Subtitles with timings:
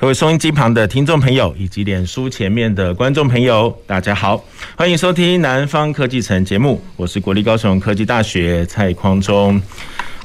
[0.00, 4.40] 各位收音机旁的听众朋友，以及脸书前面的观众朋友，大家好，
[4.76, 9.60] 欢迎收听《南方科技城》节目，我是国立高雄科技大学蔡匡忠。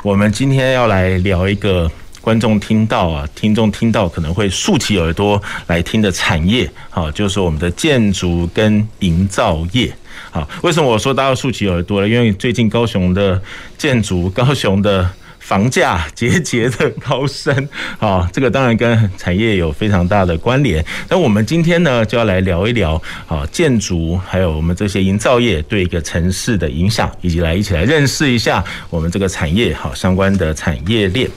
[0.04, 1.90] 我们今天要来聊一个
[2.22, 9.92] 观众听到啊，听众听到可能会竖起耳朵来听的产业，好，就是我们的建筑跟营造业。
[10.30, 12.08] 好，为什么我说大家要竖起耳朵了？
[12.08, 13.42] 因为最近高雄的
[13.76, 15.10] 建筑、高雄的
[15.44, 17.68] 房价节节的高升，
[18.00, 20.84] 好，这个当然跟产业有非常大的关联。
[21.10, 31.30] 那我们今天呢，就要来聊一聊，好，建筑还有我们这些营造业对一个城市的影响，以及来一起来认识一下我们这个产业好相关的产业链。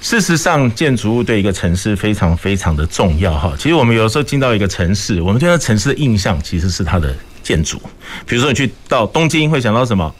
[0.00, 3.52] 事实上，建筑物对一个城市非常非常的重要哈。
[3.58, 7.82] 其实我们有时候进到一个城市，我们对那城市的印象其实是它的建筑。
[8.26, 10.14] 比如说你去到东京会想到什么？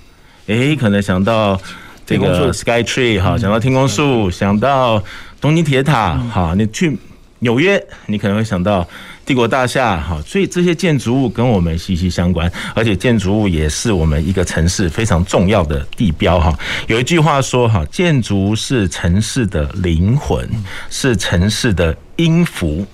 [0.48, 1.58] 诶，可能想到
[2.10, 5.00] 这个 Sky Tree 哈，想到天空树，想到
[5.40, 6.54] 东京铁塔哈。
[6.56, 6.98] 你去
[7.38, 8.86] 纽约，你可能会想到。
[9.26, 16.52] 帝国大厦，哈，所以这些建筑物跟我们息息相关，而且建筑物也是我们一个城市非常重要的地标，哈。
[16.88, 20.48] 有一句话说，哈，建筑是城市的灵魂，
[20.88, 22.84] 是城市的音符。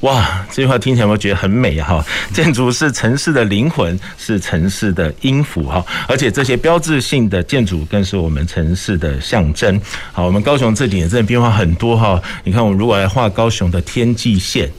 [0.00, 2.04] 哇，这句话听起来有没有觉得很美哈？
[2.32, 5.84] 建筑是城市的灵魂，是城市的音符，哈。
[6.06, 9.80] 而且这些标志性的建筑更是我们城市的象征。
[10.12, 12.22] 好，我们高雄这几年真的变化很多，哈。
[12.44, 14.70] 你看，我们如果来画高雄的天际线。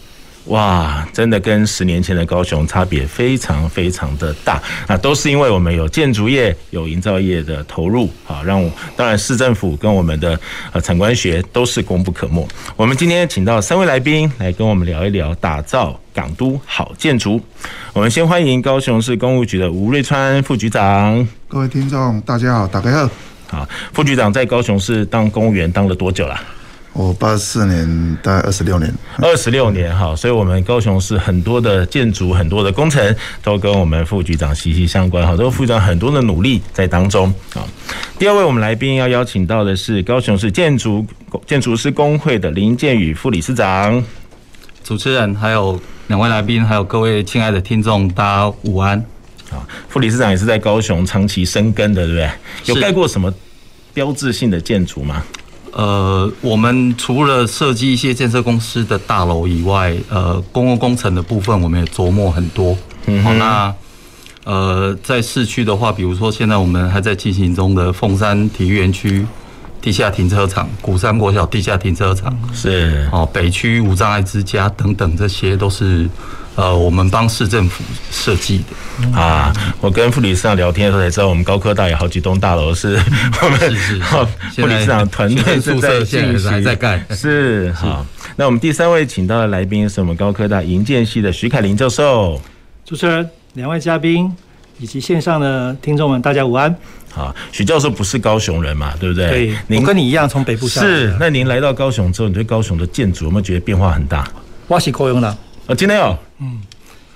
[0.49, 10.39] 哇，真的跟十年前的高雄差别非常非常的大，那都是因为我们有建筑业、有营造业的投入，好，让当然市政府跟我们的
[10.71, 12.47] 呃产官学都是功不可没。
[12.75, 17.39] 我们今天请到三位来宾来跟我们聊一聊打造港都好建筑。
[17.93, 21.27] 我们先欢迎高雄市公务局的吴瑞川副局长。
[21.47, 23.09] 各位听众，大家好，大家好。
[23.51, 26.35] 好，副局长在高雄市当公务员当了多久了？
[26.93, 37.63] 我八四年，大概二十六年，二十六年哈，所以我们高雄市很多的建筑、很多的工程都跟我们副局长息息相关哈，都副局长很多的努力在当中啊。
[38.17, 41.05] 第二位我们来宾要邀请到的是高雄市建筑
[41.45, 44.03] 建筑师工会的林建宇副理事长。
[44.83, 48.97] 主持人还有两位来宾，还有各位亲爱的听众，大家午安。
[49.51, 52.29] 啊，副理事长也是在高雄长期生根的，对不对？
[52.65, 53.33] 有盖过什么
[53.93, 55.23] 标志性的建筑吗？
[55.73, 62.75] 呃，我们除了设计一些建设公司的大楼以外，呃，公共工程的部分我们也琢磨很多。
[63.05, 63.73] 嗯，好，那
[64.45, 69.25] 呃，在市区的话，比如说现在我们还在进行中的凤山体育园区
[69.81, 76.07] 地下停车场、古山国小地下停车场，是哦，北区无障碍之家等等，这些都是。
[76.55, 77.81] 呃，我们帮市政府
[78.11, 79.53] 设计的啊。
[79.79, 82.99] 我跟副理事长聊天的时候才知道，我们高科大有好几栋大楼是
[83.41, 83.57] 我们
[84.57, 87.01] 副理事长团队宿舍现在，还在盖。
[87.11, 92.41] 是好，那我们第三位请到的来宾是我们高科大营建系的许凯林教授。
[92.83, 94.29] 主持人、两位嘉宾
[94.79, 96.75] 以及线上的听众们，大家午安。
[97.11, 99.29] 好，许教授不是高雄人嘛，对不对？
[99.29, 100.87] 对，您我跟你一样从北部下来。
[100.87, 104.27] 是，那您来到高雄之后，你对高雄的建筑有没有觉得变化很大？
[104.67, 105.23] 我是高雄人。
[105.23, 106.61] 啊，今天哦，嗯，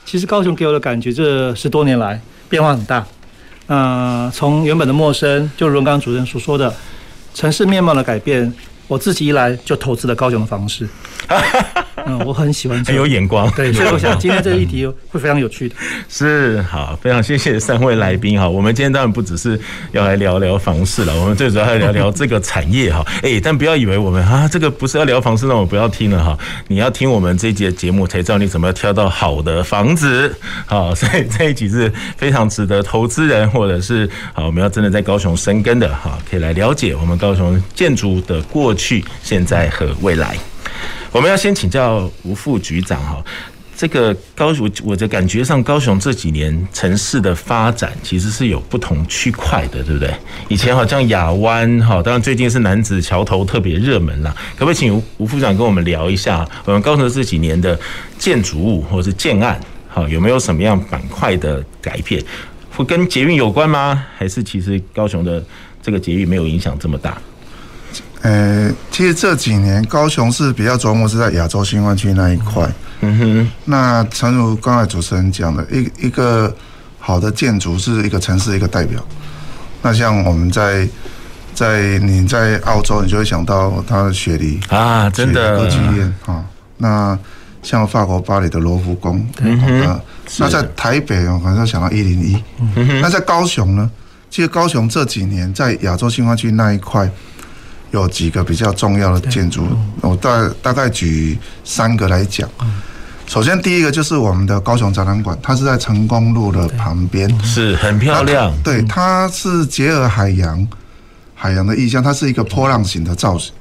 [0.04, 3.06] 其实高雄给我的感觉，这十多年来变化很大。
[3.68, 6.74] 呃，从原本的陌生，就如刚刚主任所说的，
[7.34, 8.54] 城市面貌的改变，
[8.88, 10.88] 我自己一来就投资了高雄的房市。
[12.08, 13.50] 嗯，我很喜欢，很有眼光。
[13.52, 15.76] 对，所以我想今天这个议题会非常有趣的。
[16.10, 18.48] 是，好，非常谢谢三位来宾哈。
[18.48, 19.60] 我们今天当然不只是
[19.92, 23.06] 要来聊聊房市了，我们最主要要聊聊这个产业哈。
[23.24, 26.38] 哎，但不要以为我们啊，这个不是要聊房市，那我不要听了哈。
[26.68, 30.36] 你要听我们这一集的节目，才知道你怎么样挑到好的房子。
[30.66, 40.38] 好，所以这一集是非常值得投资人或者是好，我们要真的在高雄生根的哈，可以来了解我们高雄建筑的过去、现在和未来。
[41.12, 43.24] 我们要先请教吴副局长哈，
[43.76, 50.14] 这个高雄，我的感觉上高雄这几年城市的发展其实是有不同区块的，对不对？
[50.48, 54.36] 以前好像亚湾哈，当然最近是男子桥头特别热门啦。
[54.56, 57.80] 可不可以请吴吴副长跟我们聊一下，我们高雄这几年的
[58.18, 62.24] 建筑物或者是建案，好，有没有什么样板块的改变？
[62.76, 64.04] 会跟捷运有关吗？
[64.18, 65.44] 还是其实高雄的
[65.82, 67.16] 这个捷运没有影响这么大？
[68.24, 72.68] 呃，其实这几年高雄是比较琢磨是在亚洲新湾区那一块。
[73.02, 76.54] 嗯哼，那诚如刚才主持人讲的，一一个
[77.00, 79.06] 好的建筑是一个城市一个代表。
[79.82, 80.88] 那像我们在
[81.54, 86.46] 在你在澳洲，你就会想到它的雪梨啊，真的歌剧院啊。
[86.78, 87.20] 那
[87.62, 90.00] 像法国巴黎的罗浮宫，嗯哼，
[90.40, 92.42] 那在台北我，好像想到一零一。
[93.02, 93.92] 那在高雄呢？
[94.30, 97.08] 其实高雄这几年在亚洲新湾区那一块
[97.94, 99.68] 有几个比较重要的建筑，
[100.02, 102.50] 我大大概举三个来讲。
[103.28, 108.52] 首先，第一个就是我们的高雄展览馆，它是在成功路的旁边，是很漂亮。
[108.64, 110.68] 对，它是结合海洋
[111.36, 113.54] 海洋的意象，它是一个波浪形的造型。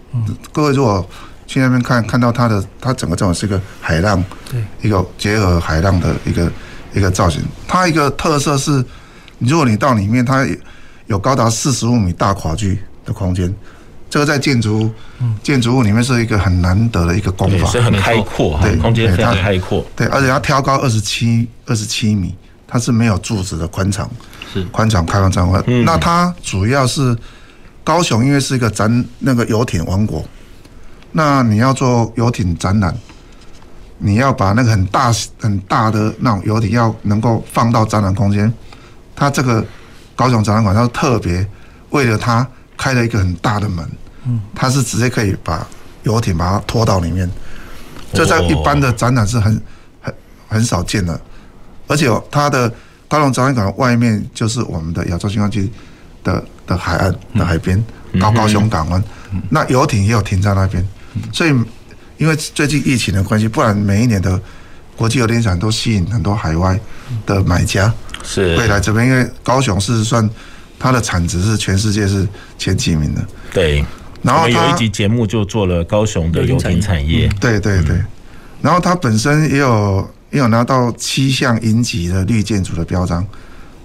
[0.50, 1.06] 各位如果
[1.46, 6.50] 去那边看，看到它的，它整个造型是一个海浪，对，一个结合海浪的一个
[6.94, 7.42] 一个造型。
[7.68, 8.82] 它一个特色是。
[9.44, 10.46] 如果你到里面，它
[11.08, 13.52] 有高达四十五米大跨距的空间，
[14.12, 14.90] 这个在建筑
[15.42, 22.36] 建筑物里面是一个很难得的一个功法，是很开阔，对，空间非常开阔，对，而且它挑高二十七二十七米，
[22.68, 24.06] 它是没有柱子的宽敞，
[24.52, 25.64] 是宽敞开放展馆。
[25.86, 27.16] 那它主要是
[27.82, 30.22] 高雄，因为是一个展那个游艇王国，
[31.12, 32.94] 那你要做游艇展览，
[33.96, 35.10] 你要把那个很大
[35.40, 38.52] 很大的那种游艇要能够放到展览空间。
[39.16, 39.64] 它这个
[40.14, 41.48] 高雄展览馆，它特别
[41.88, 43.88] 为了它开了一个很大的门，
[44.54, 45.66] 它是直接可以把
[46.02, 47.30] 游艇把它拖到里面，
[48.12, 49.60] 这在一般的展览是很
[50.00, 50.14] 很
[50.48, 51.20] 很少见的，
[51.86, 52.72] 而且它的
[53.08, 55.70] 高雄展览馆外面就是我们的亚洲新湾区
[56.22, 57.82] 的的海岸的海边
[58.20, 59.02] 高高雄港湾，
[59.48, 60.86] 那游艇也有停在那边，
[61.32, 61.50] 所以
[62.18, 64.40] 因为最近疫情的关系，不然每一年的
[64.96, 66.78] 国际游艇展都吸引很多海外
[67.26, 67.92] 的买家。
[68.22, 68.56] 是。
[68.56, 70.28] 会来这边，因为高雄是算
[70.78, 73.26] 它的产值是全世界是前几名的。
[73.52, 73.84] 对，
[74.22, 77.28] 然后有一集节目就做了高雄的游艇产业。
[77.40, 77.96] 对对对，
[78.60, 83.26] 然后它本身也有也有拿到七项银级的绿建筑的标章，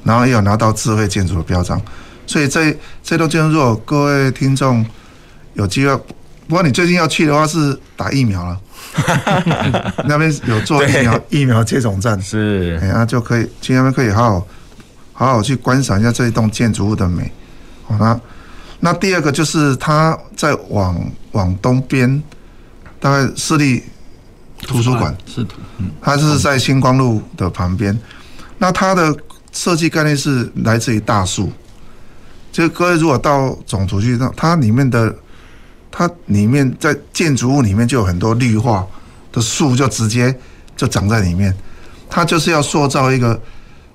[0.03, 1.81] 然后也有拿到智慧建筑的标章。
[2.25, 4.85] 所以这这栋建筑，如果各位听众
[5.53, 5.95] 有机会，
[6.47, 8.59] 不过你最近要去的话是打疫苗了。
[10.05, 14.47] 那边有做疫苗 疫苗接种站，是，哎，那就可以去那边可以好好
[15.13, 17.29] 好好去观赏一下这一栋建筑物的美。
[17.85, 18.19] 好，那
[18.79, 22.21] 那第二个就是它在往往东边，
[22.99, 23.83] 大概市立
[24.61, 25.53] 图书馆，是的，
[26.01, 27.97] 它是在星光路的旁边。
[28.57, 29.15] 那它的
[29.51, 31.51] 设计概念是来自于大树，
[32.51, 35.15] 就各位如果到总图去，那它里面的。
[35.89, 38.85] 它里面在建筑物里面就有很多绿化
[39.31, 40.37] 的树，就直接
[40.75, 41.51] 就长在里面。
[42.07, 43.41] 它就是要塑造一个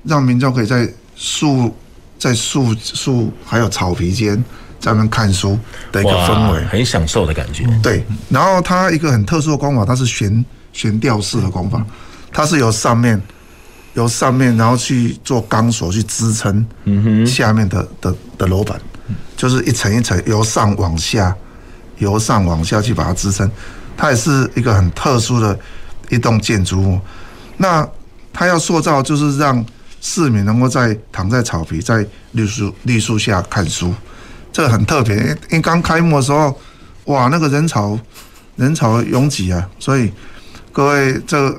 [0.03, 1.73] 让民众可以在树、
[2.19, 4.43] 在树树还有草皮间
[4.83, 5.59] 在那边看书
[5.91, 7.65] 的一个氛围，很享受的感觉。
[7.83, 10.45] 对，然后它一个很特殊的功法，它是悬
[10.75, 11.83] 悬吊式的功法，
[12.31, 13.19] 它是由上面
[13.95, 18.79] 由上面然后去做钢索去支撑，嗯哼，下面的的的楼板，
[19.37, 21.35] 就是一层一层由上往下。
[21.99, 23.49] 由上往下去把它支撑，
[23.97, 25.57] 它也是一个很特殊的
[26.09, 26.99] 一栋建筑物。
[27.59, 27.87] 那
[28.33, 29.65] 它要塑造，就是让
[30.01, 33.95] 市民能够在躺在草皮，在绿树绿树下看书，
[34.53, 35.17] 这个很特别。
[35.17, 36.57] 因为刚开幕的时候，
[37.07, 37.99] 哇，那个人潮
[38.57, 40.13] 人潮拥挤啊，所以
[40.71, 41.59] 各位，这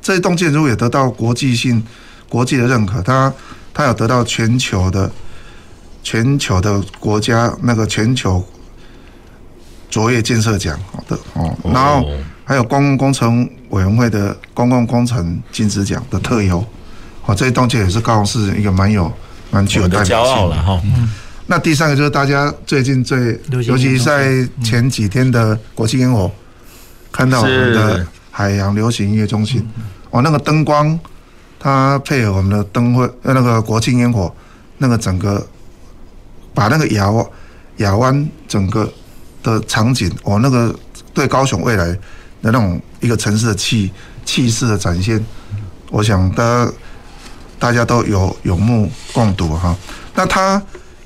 [0.00, 1.84] 这一栋建筑物也得到国际性
[2.28, 3.02] 国际的认可。
[3.02, 3.32] 它
[3.74, 5.10] 它有得到全球的
[6.02, 8.42] 全球的国家那个全球。
[9.90, 12.08] 卓越建设奖，好的哦，然后
[12.44, 16.64] 还有公共工程委员会的公共工程金质奖的特优，
[17.26, 19.12] 哦，这一栋建也是高雄市一个蛮有
[19.50, 20.82] 蛮具有代表性的骄傲了哈。
[21.46, 26.30] 那第三个就是大家最近最，尤其在前几天的国庆烟火，
[27.10, 29.66] 看到我们的海洋流行音乐中心，
[30.10, 30.98] 哦，那个灯光，
[31.58, 34.34] 它配合我们的灯会，呃，那个国庆烟火，
[34.78, 35.46] 那个整个
[36.54, 37.12] 把那个亚
[37.76, 38.92] 亚湾整个。
[39.42, 40.72] 的场景，哦，那个
[41.12, 41.98] 对高雄未来的
[42.42, 43.90] 那种一个城市的气
[44.24, 45.20] 气势的展现，
[45.90, 46.72] 我想大家
[47.58, 49.76] 大家都有有目共睹哈。
[50.14, 50.62] 那它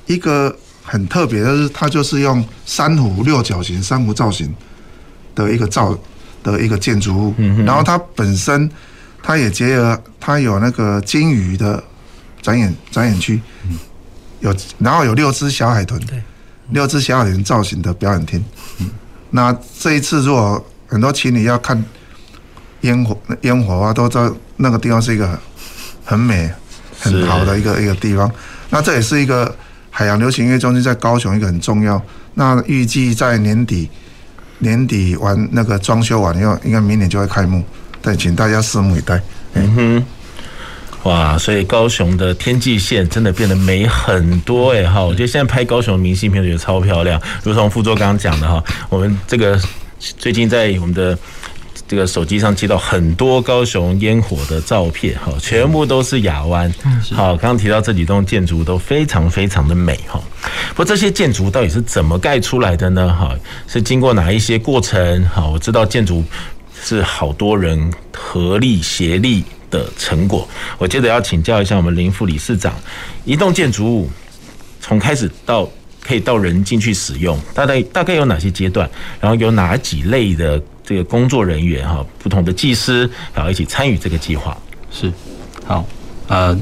[0.07, 4.53] 一个很特别的是，它就是用珊瑚六角形珊瑚造型
[5.35, 5.97] 的一个造
[6.41, 8.69] 的一个建筑物，然后它本身
[9.21, 11.83] 它也结合它有那个鲸鱼的
[12.41, 13.39] 展演展演区，
[14.39, 16.01] 有然后有六只小海豚。
[16.71, 18.43] 六只小海豚造型的表演厅，
[19.29, 21.81] 那这一次如果很多情侣要看
[22.81, 25.39] 烟火，烟火啊，都在那个地方是一个
[26.03, 26.51] 很美、
[26.99, 28.29] 很好的一个一个地方。
[28.69, 29.55] 那这也是一个
[29.97, 31.99] 海洋流行音乐中心在高雄一个很重要
[32.35, 33.89] 那预计在年底
[34.59, 37.63] 年底完那个装修完以后，应该明年就会开幕。
[37.99, 39.19] 对，请大家拭目以待。
[39.53, 40.05] 嗯哼。
[41.01, 45.03] 哇，所以高雄的天际线真的变得美很多哎哈！
[45.03, 49.59] 我觉得现在拍高雄的明信片觉得超漂亮，如同副座刚刚讲的哈，我们这个
[49.99, 51.17] 最近在我们的
[51.87, 56.71] 这个手机上接到很多高雄烟火的照片哈，全部都是亚湾。
[57.11, 60.21] 好，刚刚提到这几栋建筑都非常非常的美哈。
[60.71, 63.07] 不过这些建筑到底是怎么盖出来的呢？
[63.13, 63.33] 哈，
[63.67, 65.23] 是经过哪一些过程？
[65.29, 66.23] 哈，我知道建筑
[66.83, 72.73] 是好多人合力协力的成果，我接着要请教一下我们林副理事长，
[73.23, 74.09] 一栋建筑物
[74.81, 75.69] 从开始到
[76.01, 78.89] 可以到人进去使用，大概大概有哪些阶段？
[79.21, 84.57] 然后有哪几类的这个工作人员哈，不同的技师要一起参与这个计划？
[84.89, 85.11] 是，
[85.65, 85.85] 好，
[86.27, 86.57] 呃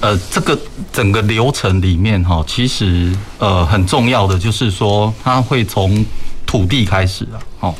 [0.00, 0.56] 呃，这个
[0.92, 6.04] 整个流程里面哈，其实呃很重要的就是说，它会从
[6.46, 7.74] 土地开始啊，好，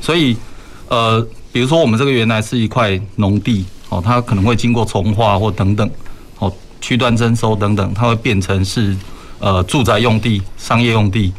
[0.00, 0.36] 所以
[0.88, 3.64] 呃，比如说我们这个原来是一块农地。
[3.88, 5.90] 哦，它可能会经过重化或等等，
[6.38, 8.96] 哦，区段征收等等，它会变成是
[9.38, 11.30] 呃住宅用地、商业用地。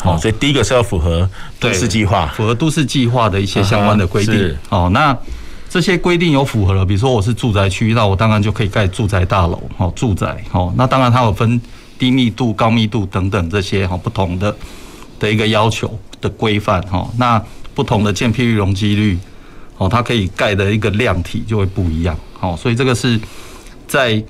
[0.00, 1.28] 好，所以第一个是要符合
[1.60, 4.56] 都市计划，符合都市计划的一些相关的规定。
[4.70, 5.16] 哦，那
[5.68, 9.62] 这些规定有符合了，比如说我是住宅区，那我当然就可以盖住宅大楼。
[9.76, 10.42] 哦，住宅。
[10.52, 11.60] 哦，那当然它有分
[11.98, 14.54] 低密度、高密度等等这些哈不同的
[15.18, 16.82] 的一个要求的规范。
[16.82, 17.42] 哈，那
[17.74, 19.18] 不同的建蔽率、容积率。
[19.78, 23.18] 哦，它可以盖的一个量体就会不一样，好，所以这个是
[23.88, 24.22] 在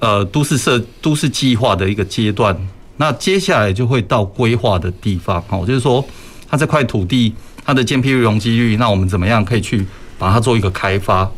[0.00, 2.56] 呃都市设都市计划的一个阶段，
[2.96, 6.04] 那接下来就会到规划的地方，好，就是说
[6.48, 7.34] 它这块土地
[7.64, 9.86] 它的建蔽率、容积率，那我们怎么样可以去
[10.18, 11.30] 把它做一个开发？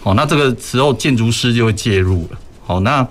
[0.00, 3.06] 好，那这个时候建筑师就会介入了，好，那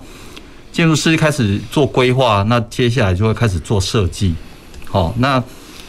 [0.72, 4.34] 建筑师开始做规划，那接下来就会开始做设计，
[4.86, 5.42] 好，那。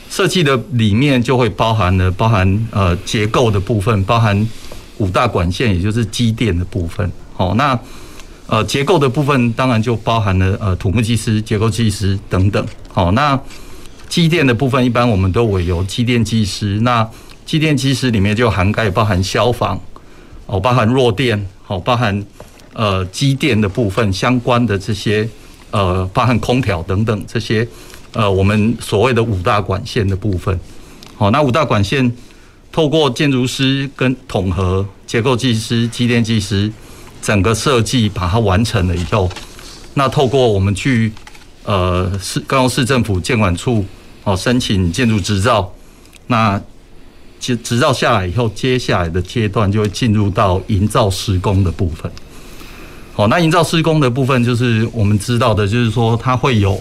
[0.07, 4.47] 设计的里面就会包含了包含呃结构的部分，包含
[4.97, 7.11] 五大管线，也就是机电的部分。
[7.33, 7.77] 好，那
[8.47, 12.65] 呃结构的部分当然就包含了呃土木技师、结构技师等等。
[12.91, 13.39] 好，那
[14.07, 16.79] 机电的部分一般我们都委由机电技师。
[16.81, 17.07] 那
[17.45, 19.79] 机电技师里面就涵盖包含消防，
[20.45, 22.23] 哦，包含弱电，好，包含
[22.73, 25.27] 呃机电的部分相关的这些
[25.71, 27.67] 呃包含空调等等这些。
[28.13, 30.57] 呃，我们所谓的五大管线的部分，
[31.17, 32.09] 好，那五大管线
[32.71, 36.71] 透过建筑师跟统合结构技师、机电技师
[37.25, 39.27] 整个设计把它完成了以后，
[39.95, 41.11] 那透过我们去
[41.63, 43.83] 呃市高雄市政府建管处
[44.23, 45.73] 哦申请建筑执照，
[46.27, 46.61] 那
[47.39, 52.11] 执执照下来以后，接下来的阶段就会进入到营造施工的部分。
[53.15, 56.79] 好，那营造施工的部分就是我们知道的，就是说它会有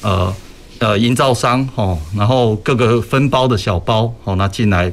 [0.00, 0.34] 呃。
[0.78, 4.92] 呃，营造商哦，然后各个分包的小包哦，那进来，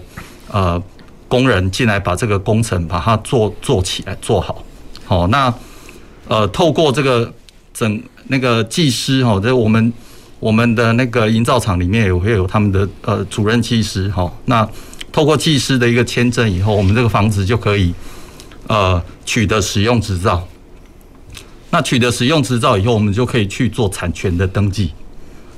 [0.51, 0.79] 呃，
[1.27, 4.63] 工人进来把这个工程把它做做起来做好，
[5.09, 5.51] 好，那
[6.27, 7.33] 呃，透过这个
[7.73, 9.91] 整那个技师哈，这我们
[10.39, 14.69] 我们的那个营造厂里面也会有他们的呃主任技师哈，那
[15.11, 17.91] 透过技师的一个签证以后，我们这个房子就可以
[18.67, 20.47] 呃取得使用执照，
[21.71, 24.91] 那取得使用执照以后，我们就可以去做产权的登记。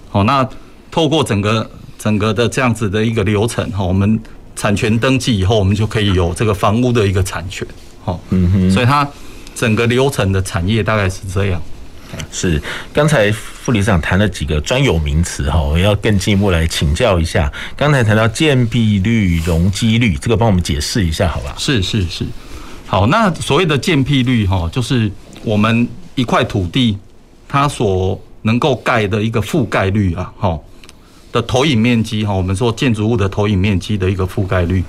[0.10, 0.48] 好，那
[0.90, 4.18] 透过整个整个的这样子的一个流程，哈，我们
[4.56, 7.68] 产权登记以后，我们就可以有这个房屋的一个产权，
[8.06, 9.06] 好，嗯哼，所以它
[9.56, 11.62] 整个流程的产业大概是这样。
[12.30, 17.50] 是，刚才副理事长谈了几个专有名词，哈，我要更进一步来请教一下。
[17.78, 21.56] 刚才谈到建蔽率、容积率，这个帮我们解释一下，好吧？
[21.58, 22.26] 是是是，
[22.86, 25.10] 好，那所谓的建蔽率，哈，就是
[25.44, 26.98] 我们一块土地
[27.48, 30.60] 它所能够盖的一个覆盖率啊，哈
[31.32, 34.84] 的投影面积哈，我们说建筑物的投影面积的一个覆盖率，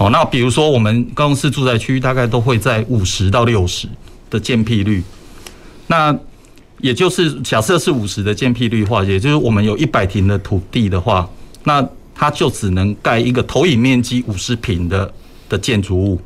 [0.00, 3.86] 好，那比如说我们高雄市住宅区大概都会在五十到六十
[4.30, 5.02] 的建蔽率，
[5.88, 6.18] 那
[6.78, 11.28] 也就是假设是五十的建蔽率的话，也就是我们有一百坪的土地的话，
[11.64, 15.12] 那它就只能盖一个投影面积五十坪的
[15.50, 16.18] 的建筑物，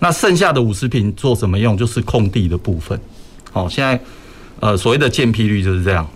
[0.00, 1.76] 那剩下的五十坪做什么用？
[1.78, 2.98] 就是空地的部分，
[3.52, 4.00] 好，现在。
[4.60, 6.08] 呃，所谓的建蔽率就是这样。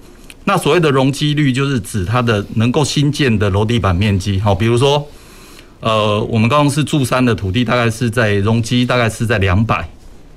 [0.44, 4.40] 那所谓的容积率就是指它的能够新建的楼地板面积。
[4.40, 5.06] 好，比如说，
[5.80, 9.88] 呃，我们刚刚是住山的土地，大概是在容积大概是在两百。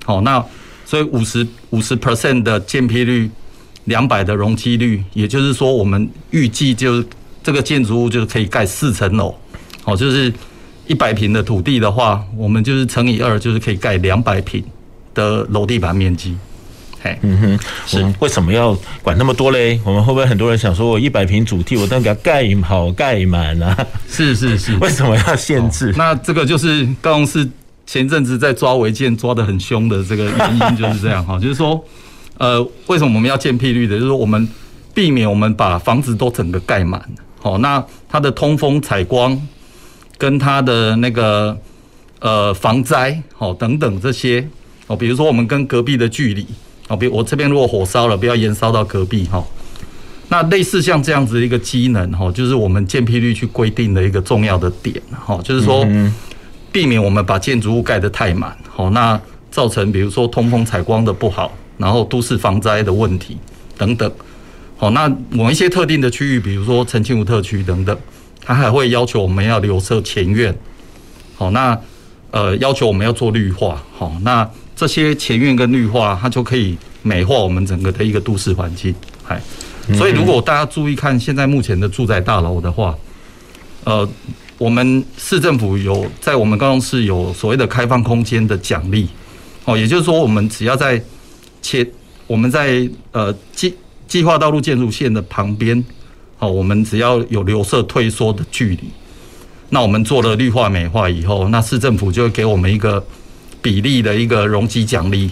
[0.06, 0.44] 好，那
[0.86, 3.30] 所以五十五十 percent 的建蔽率，
[3.86, 7.04] 两百的容积率，也就是说，我们预计就
[7.44, 9.34] 这个建筑物就可以盖四层楼。
[9.84, 10.32] 好，就是
[10.88, 14.64] 一百平的土地的话，我们就是乘以二，就是可以盖两百平
[15.14, 16.36] 的楼地板面积。
[17.04, 19.80] 哎，嗯哼，是我为什么要管那么多嘞？
[19.84, 23.76] 我们会不会很多人想说，我一百平主体，我都给它盖好盖满啊？
[24.08, 25.92] 是是是，为什么要限制？
[25.98, 27.50] 那这个就是高雄市
[27.88, 31.84] 前阵子在抓违建抓的很凶的这个原因就是这样哈， 就是说，
[32.38, 33.96] 呃，为什么我们要建蔽率的？
[33.96, 34.48] 就是说我们
[34.94, 37.02] 避免我们把房子都整个盖满，
[37.40, 39.36] 好，那它的通风采光
[40.20, 41.58] 跟它的那个
[42.20, 44.48] 呃防灾好等等这些
[44.86, 46.46] 哦，比如说我们跟隔壁的距离。
[46.92, 49.42] 好，比如我这边如果火烧了，不要延烧到隔壁哈。
[50.28, 55.88] 那类似像这样子的一个机能哈，就是我们建蔽率去规定的一个重要的点哈，就是说
[56.70, 59.18] 避免我们把建筑物盖得太满，好，那
[59.50, 63.38] 造成比如说通风采光的不好，然后都市防灾的问题
[63.78, 64.12] 等等。
[64.76, 67.98] 好，那某一些特定的区域，比如说澄清湖特区等等，
[68.44, 70.54] 它还会要求我们要留设前院。
[71.36, 71.80] 好，那
[72.32, 73.82] 呃要求我们要做绿化。
[73.98, 74.46] 好，那。
[74.82, 78.92] 这些前院跟绿化，它就可以美化我们整个的一个都市环境。
[79.28, 79.40] 哎，
[79.94, 82.98] 所以如果大家注意看现在目前的住宅大楼的话，
[83.84, 84.10] 呃，
[84.58, 89.08] 我们市政府有在我们高雄市有所谓的开放空间的奖励，
[89.66, 91.00] 哦，也就是说，我们只要在
[91.62, 91.88] 切
[92.26, 93.76] 我们在呃计
[94.08, 95.86] 计划道路建筑线的旁边，
[96.40, 98.90] 哦，我们只要有留设退缩的距离，
[99.70, 103.06] 那我们做了绿化美化以后，那市政府就会给我们一个。
[103.62, 105.30] 比例的一个容积奖励，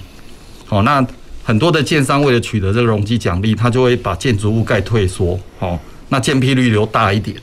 [0.66, 1.06] 好，那
[1.44, 7.36] 很多的建商为了取得这个容积奖励，他就会把建筑物盖退缩，好，那建蔽率留大一点，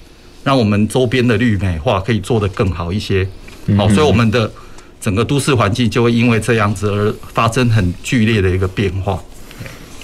[0.44, 3.26] 让我们周边的绿美化可以做得更好一些，
[3.76, 4.50] 好，所以我们的
[5.00, 9.20] 整个都市环境就会因为这样子而发生很剧烈的一个变化，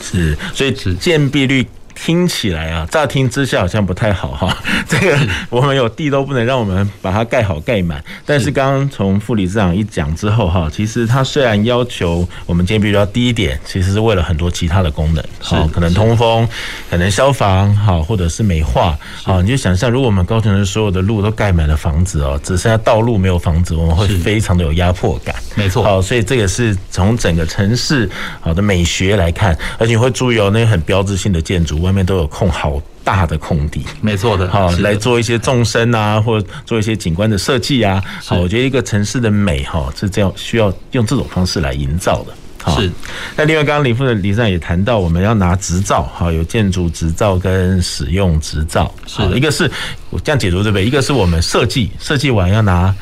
[0.00, 1.66] 是，所以只建蔽率。
[1.94, 4.56] 听起来啊，乍听之下好像不太好哈。
[4.88, 8.02] 这个我们有地都不能让我们把它盖好盖满。
[8.26, 16.48] 但是刚刚从副理事长一讲之后哈，其实他虽然要求我们今天必须要低一点，其实是为了很多其他的功能，好，可能通风，
[16.90, 25.34] 可能消防，好，或者是美化，好，你就想象，如果我们高雄的所有的路都盖满了房子哦，只剩下道路没有房子，我们会非常的有压迫感。
[25.54, 28.08] 没错，好，所以这个是从整个城市
[28.40, 31.81] 好的美学来看，而且会注意哦，那些很标志性的建筑。
[31.82, 38.02] 外面都有空好大的空地，没错的，好来做一些纵深啊，或者做一些景观的设计啊。
[38.24, 42.32] 好，我觉得一个城市的美哈是这样，需要用这种方式来营造的。
[42.80, 42.88] 是。
[43.34, 48.94] 那另外，刚刚李副的理事长也谈到，我们要拿执照，哈，有建筑执照跟使用执照。
[49.04, 49.68] 是，一个是
[50.10, 50.86] 我这样解读对不对？
[50.86, 52.94] 一个是我们设计设计完要拿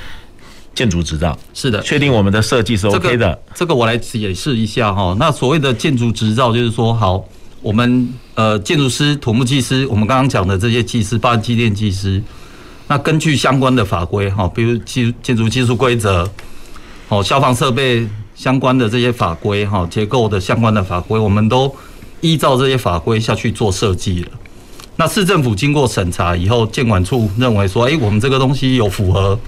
[0.74, 1.38] 建筑执照。
[1.52, 3.38] 是的，确定我们的设计是 OK 的。
[3.54, 5.14] 这个我来解释一下哈。
[5.18, 7.22] 那所谓的建筑执照，就是说好。
[7.62, 12.22] 我们呃，建筑师、土木技师，我们刚刚讲的这些技师，包括机电技师，
[12.88, 16.26] 那根据相关的法规哈，比如技建筑技术规则，
[17.08, 21.70] 哦，消防设备相关的这些法规哈，结构的相关的法规，我们都
[22.22, 24.28] 依照这些法规下去做设计了。
[24.96, 29.38] 那市政府经过审查以后，建管处认为说，哎，我们这个东西有符合，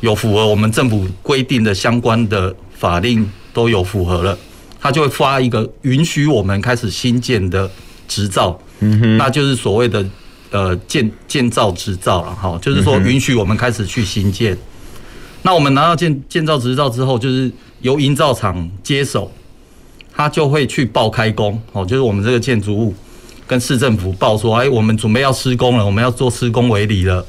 [0.00, 4.38] 有符合我们政府规定的相关的法令都有符合了。
[4.84, 7.70] 他就会发一个允许我们开始新建的
[8.06, 10.04] 执照，嗯哼，那就是所谓的
[10.50, 14.54] 呃建建造执照了哈，就是说允许我们开始去新建。
[15.40, 19.32] 那我们拿到建建造执照之后，就是由营造厂接手，
[20.14, 22.94] 他就会去报开工哦，就是我们这个建筑物
[23.46, 27.24] 跟市政府报说，哎，我们准备要施工了，我们要做施工围篱了，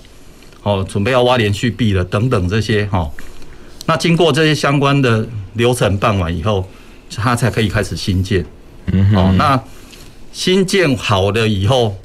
[0.63, 3.09] 哦，准备要挖连续壁了等等这些哈。
[3.85, 6.67] 那经过这些相关的流程办完以后。
[7.15, 8.45] 它才可以开始新建，
[8.91, 9.61] 嗯，哦，那
[10.31, 11.95] 新建好了以后，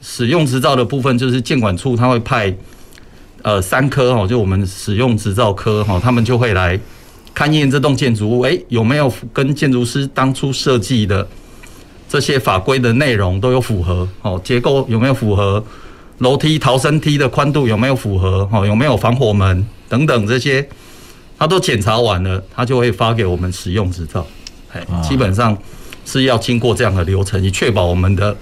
[0.00, 2.54] 使用执照的部分就是建管处，他会派
[3.42, 6.78] 呃三科哈，就我们使用执照科哈，他们就会来
[7.34, 11.26] 勘验这栋建筑物，诶，有没有跟建筑师当初设计的
[12.08, 14.08] 这些法规的内容都有符合？
[14.22, 15.62] 哦，结构有没有符合？
[16.18, 18.48] 楼梯、逃生梯的宽度有没有符合？
[18.50, 20.66] 哦，有没有防火门等等这些？
[21.38, 24.26] 他都检查完了，他就会发给我们使用执照。
[24.72, 25.56] 哎，基本上
[26.04, 28.36] 是要经过这样的流程，以确保我们的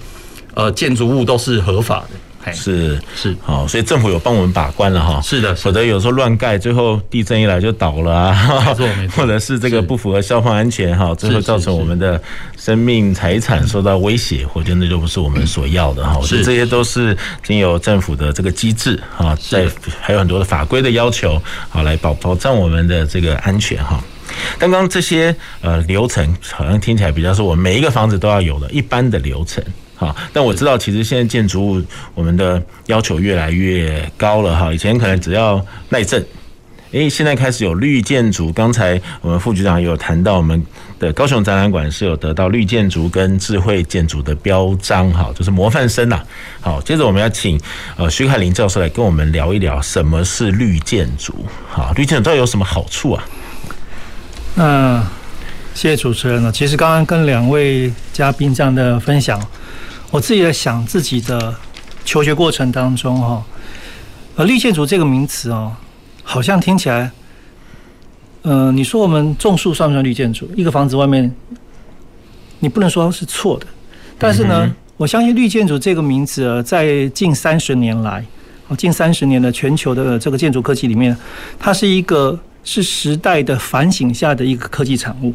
[0.53, 2.17] 呃建筑物都是合法的。
[2.53, 5.21] 是是，好，所以政府有帮我们把关了哈。
[5.21, 8.65] 是的，否则有时候乱盖，最后地震一来就倒了啊。
[8.67, 12.21] 没错没错， 或者是这个不符合消防安全哈，最后造成我们的
[12.57, 16.19] 生命财产受到威胁，我觉得那就不是我们所要的哈。
[16.21, 19.67] 所以这些都是经由政府的这个机制哈，在
[20.01, 24.03] 还有很多的法规的要求，好来保保障我们的这个安全哈。
[24.59, 29.63] 刚刚这些呃流程好像听起来比较是我们每一个房子都要有的一般的流程。
[29.97, 31.81] 好，但我知道其实现在建筑物
[32.13, 34.71] 我们的要求越来越高了哈。
[34.71, 36.23] 以前可能只要耐震，
[36.91, 38.53] 诶，现在开始有绿建筑。
[38.53, 40.63] 刚才我们副局长有谈到，我们
[40.99, 46.21] 的高雄展览馆是有得到绿建筑跟智慧建筑的标章，哈，就是模范生呐。
[46.61, 47.59] 好，接着我们要请
[47.97, 51.33] 呃徐凯林教授来跟我们聊一聊什么是绿建筑。
[51.67, 53.23] 好，绿建筑到底有什么好处啊？
[54.53, 55.05] 那
[55.73, 56.51] 谢谢主持人呢。
[56.51, 59.39] 其实刚刚跟两位嘉宾这样的分享，
[60.09, 61.53] 我自己在想自己的
[62.05, 63.43] 求学过程当中，哈，
[64.35, 65.73] 呃，绿建筑这个名词哦。
[66.23, 67.11] 好像听起来，
[68.41, 70.49] 呃，你说我们种树算不算绿建筑？
[70.55, 71.33] 一个房子外面，
[72.59, 73.67] 你不能说是错的。
[74.17, 78.25] 但是呢，我相信绿建筑这个名字，在近三十年来，
[78.67, 81.15] 哦，近三十年的全球的这个建筑科技里面，
[81.59, 85.33] 它是一个是时代的反省下的一个科技产物。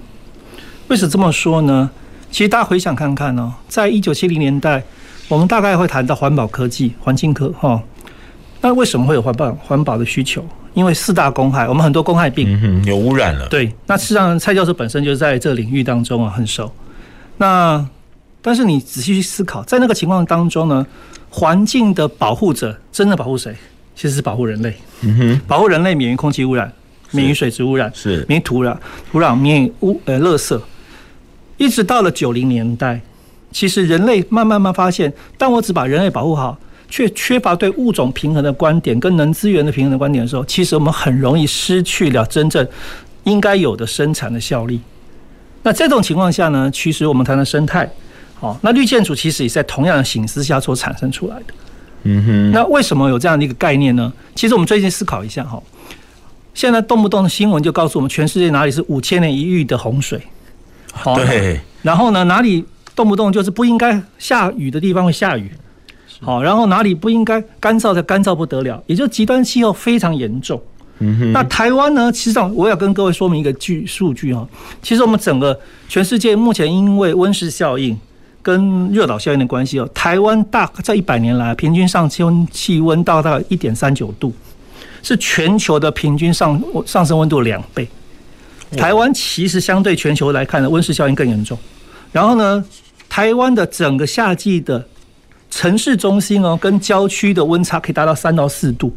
[0.88, 1.90] 为什么这么说呢？
[2.32, 4.82] 其实大家回想看看哦，在一九七零年代，
[5.28, 7.80] 我们大概会谈到环保科技、环境科，哈。
[8.62, 10.42] 那为什么会有环保环保的需求？
[10.72, 13.46] 因为四大公害，我们很多公害病，嗯，有污染了。
[13.48, 16.72] 对，那事实上蔡教授本身就是在这个领域当中啊很熟。
[17.36, 17.86] 那
[18.40, 20.86] 但是你仔细去思考，在那个情况当中呢，
[21.28, 23.54] 环境的保护者真的保护谁？
[23.94, 24.74] 其实是保护人类。
[25.02, 26.72] 嗯哼，保护人类免于空气污染，
[27.10, 28.74] 免于水质污染，是免于土壤
[29.10, 30.58] 土壤免于污呃垃圾。
[31.62, 33.00] 一直到了九零年代，
[33.52, 36.58] 其实人类慢慢慢发现，当我只把人类保护好。
[36.94, 42.68] 却缺乏对物种平衡的观点跟能资源的平衡的观点的时候，其实我们很容易失去了真正
[43.24, 44.78] 应该有的生产的效力。
[45.62, 47.90] 那这种情况下呢，其实我们谈的生态，
[48.34, 51.54] 好，那绿建筑其实也在同样的形势下所产生出来的。
[52.02, 52.50] 嗯哼。
[52.50, 54.12] 那为什么有这样的一个概念呢？
[54.34, 55.62] 其实我们最近思考一下哈，
[56.52, 60.20] 现在动不动的新闻就告诉我们，全世界哪里是五千年一遇的洪水？
[60.92, 61.60] 好，对。
[61.82, 65.50] 然后呢，哪里动不动就是不应该下雨的地方会下雨。
[66.20, 70.62] 好，然后哪里不应该干燥的干燥不得了，也就极端气候非常严重。
[71.00, 71.32] 嗯哼。
[71.32, 72.12] 那台湾呢？
[72.12, 74.46] 其实上我要跟各位说明一个据数据哈。
[74.80, 77.98] 其实我们整个全世界目前因为温室效应
[78.40, 84.32] 跟热岛效应的关系哦，台湾大在一百年来平均上升气温到大概一点三九度，
[85.02, 87.88] 是全球的平均上上升温度两倍。
[88.76, 91.58] 台湾其实相对全球来看呢，温室效应更严重。
[92.10, 92.64] 然后呢，
[93.08, 94.86] 台湾的整个夏季的
[95.50, 98.94] 城市中心哦，跟郊区的温差可以达到三到四度。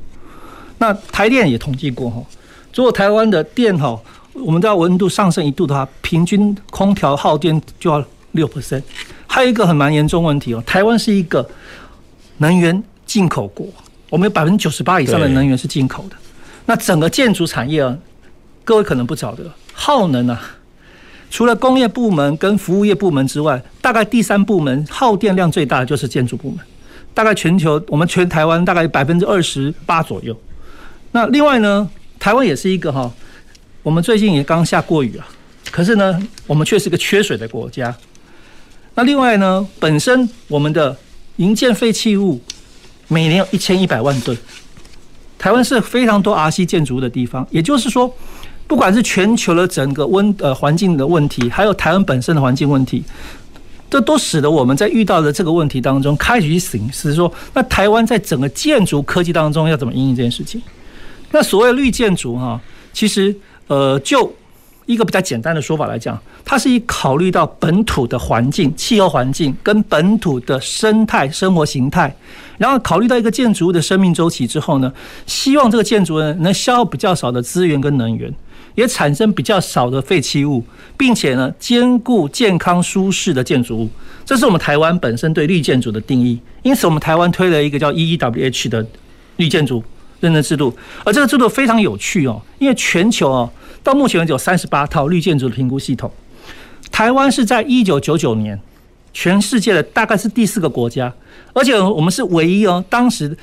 [0.77, 2.23] 那台电也统计过哈，
[2.73, 3.99] 如果台湾的电哈，
[4.33, 8.81] 我们知道温度上升一度的话，平均空调耗电就要六 percent。
[9.27, 11.47] 还有一个很蛮严重问题哦，台湾是一个
[12.38, 13.67] 能源进口国，
[14.09, 16.15] 我们有百分之九十八以上的能源是进口的。
[16.65, 17.97] 那整个建筑产业啊，
[18.63, 19.43] 各位可能不晓得，
[19.75, 20.41] 耗能啊。
[21.29, 26.59] 除了工业部门跟服务业部门之外，大概第三部门耗电量最大的就是建筑部门。
[27.13, 30.38] 大概全球，我们全台湾大概百分之二十八左右。
[31.11, 33.11] 那另外呢，台湾也是一个哈，
[33.83, 35.27] 我们最近也刚下过雨啊，
[35.71, 37.93] 可是呢，我们却是个缺水的国家。
[38.93, 40.95] 那另外呢，本身我们的
[41.38, 42.39] 营建废弃物
[43.09, 44.38] 每年有一千一百万吨，
[45.38, 48.15] 台湾是非常多 RC 建筑的地方，也就是说。
[48.67, 53.04] 不管是全球的整个温呃环境的问题，还有台湾本身的环境问题，
[53.89, 60.62] 这都使得我们在遇到的这个问题当中，开始去省思说，那台湾在整个建筑科技当中要怎么应用这件事情？
[61.32, 62.60] 那所谓绿建筑哈，
[62.91, 63.36] 其实
[63.67, 64.34] 呃就
[64.86, 72.15] 一个比较简单的说法来讲，它是以考虑到本土的环境、气候环境跟本土的生态生活形态，
[72.58, 74.91] 然后考虑到一个建筑物的生命周期之后呢，
[75.28, 78.34] 希望这个建筑呢能消耗比较少的资源跟能源。
[78.75, 80.63] 也产生比较少的废弃物，
[80.95, 83.89] 并且呢，兼顾健康舒适的建筑物，
[84.25, 86.39] 这是我们台湾本身对绿建筑的定义。
[86.61, 88.85] 因此，我们台湾推了一个叫 EEWH 的
[89.38, 89.83] 绿建筑
[90.19, 93.49] 认证制度，而这个制度非常有趣哦，因为全球哦，
[93.81, 96.11] 到目前为止有三十八套绿建筑的评估系统，
[96.91, 98.59] 台湾是在一九九九年，
[99.13, 101.13] 全世界的大概是第四个国家，
[101.53, 103.38] 而且我们是唯一哦，当时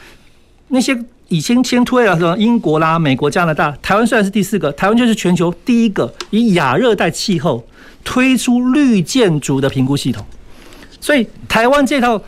[0.69, 0.97] 那些。
[1.33, 7.67] 已经先推了什么英国啦、美国、加拿大，台湾虽然是第四个，台湾就是全球第一个以亚热带气候
[8.05, 10.23] 推出绿建筑的评估系统。
[11.01, 12.21] 所以台湾这套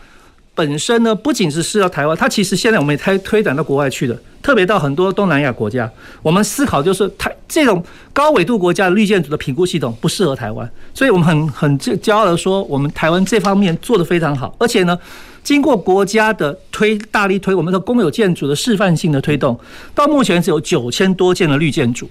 [0.55, 5.87] 本身呢，不仅是适合台湾，它其实现在我们也推推展到国外去的，特别到很多东南亚国家。
[6.23, 14.97] 我们思考就是台这种高纬度国家的绿建筑的评估系统不适合台湾，所以我们很很骄傲的说，我们台湾这方面做得非常好，而且呢。
[15.45, 19.57] 经过国家的推大力推，我们的公有建筑的示范性的推动，
[19.93, 22.09] 到目前只有九千多件的绿建筑。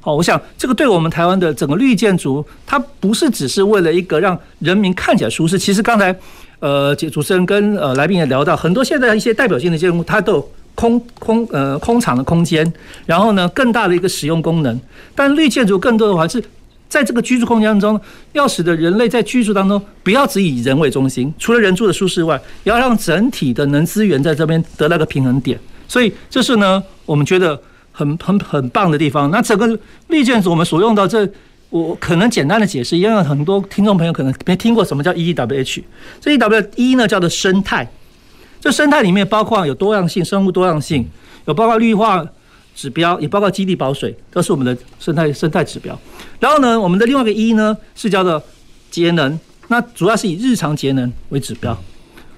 [0.00, 5.58] 好，我想这个对我们台湾的整个绿建筑，它不是只是为了一个让人民看起来舒适。
[5.58, 6.16] 其实刚才
[6.60, 12.72] 呃，主持人跟呃来宾也聊到，很多现在一些代表性的建筑，它都有空空呃空场的空间，
[13.04, 14.80] 然后呢更大的一个使用功能。
[15.14, 16.42] 但绿建筑更多的话是
[16.90, 17.98] 在这个居住空间当中，
[18.32, 25.58] 要使得人类在居住当中不要只以人为中心，除了人住的舒适外，也要让整体的能资源在这边得到个平衡点。
[25.88, 27.58] 所以这是呢我们觉得
[27.92, 29.30] 很很很棒的地方。
[29.30, 31.26] 那整个绿建筑我们所用到这。
[31.70, 35.84] 我可能简单的解释，因为很多听众朋友可能没听过什么叫 EWH。
[36.20, 37.88] 这 EWH 呢叫做生态，
[38.60, 41.08] 这生态里面包括有多样性、生物多样性，
[41.44, 42.26] 有包括绿化
[42.74, 45.98] 指标，也包括基地保水，都是我们的生态生态指标。
[46.38, 48.42] 然后呢，我们的另外一个 E 呢是叫做
[48.90, 51.76] 节能，那主要是以日常节能为指标。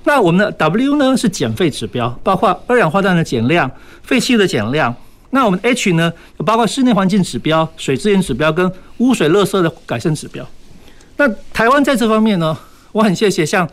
[0.05, 3.71] 那我们的 W 呢是减废指标，包括二氧化碳的减量、
[4.03, 4.95] 废气的减量。
[5.31, 10.47] 那我们 H 呢，包括室内环境指标、水资源指标跟污水、垃圾的改善指标。
[11.17, 12.59] 那台湾在这方面呢，
[12.91, 13.67] 我很谢谢像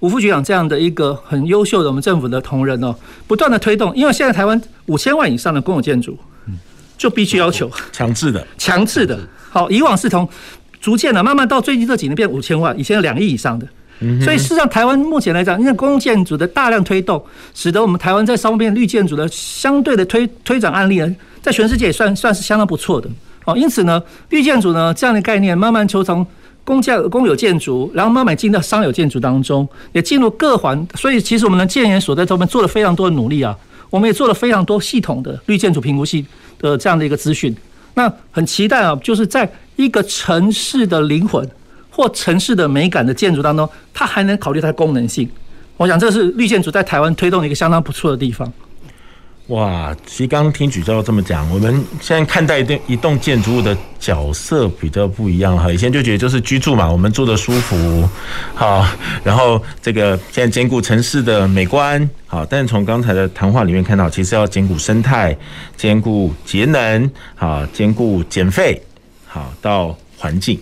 [0.00, 2.94] 吴副局长这样的一个很优秀的我们政府的同仁哦，
[3.26, 3.94] 不断的推动。
[3.96, 6.18] 因为现在台湾五千万以上的公有建筑，
[6.98, 9.18] 就必须要求强制的，强制的。
[9.50, 10.28] 好，以往是从
[10.80, 13.66] 逐渐的，慢慢到最近这几年变五千万，以前有两亿以上的。
[14.22, 23.08] 所以事实上，台湾目前来讲，因为公共建筑的大量推动，使得我们台湾在上面绿建筑的相对的推推展案例呢，在全世界也算算是相当不错的
[23.46, 23.56] 哦。
[23.56, 26.26] 因此呢，绿建筑呢这样的概念，慢慢求从
[26.64, 30.86] 公建公有建筑，然后慢慢进到商有建筑当中，也进入各环。
[30.94, 33.56] 所以其实我们的建研所在这边做了非常多的努力啊，
[33.90, 36.26] 我们也做了非常多系统的绿建筑评估系
[36.58, 37.54] 的这样的一个资讯。
[37.94, 41.48] 那很期待啊，就是在一个城市的灵魂。
[41.96, 45.30] 或城市的美感的建筑当中，它还能考虑它的功能性。
[45.76, 48.52] 我想这是绿建筑在台湾推动的一个相当不错的地方。
[49.48, 55.70] 哇，其实刚刚听举教这么讲，我们现在看待一栋一栋建筑物的角色比较不一样哈。
[55.70, 58.08] 以前就觉得就是居住嘛，我们住的舒服，
[58.54, 58.86] 好，
[59.22, 65.36] 然后这个现在兼顾城市的美观，好，但是从刚才的谈话里面看到，其实要兼顾生态，
[65.76, 68.80] 兼顾节能，好，兼顾减费，
[69.26, 70.58] 好，到环境。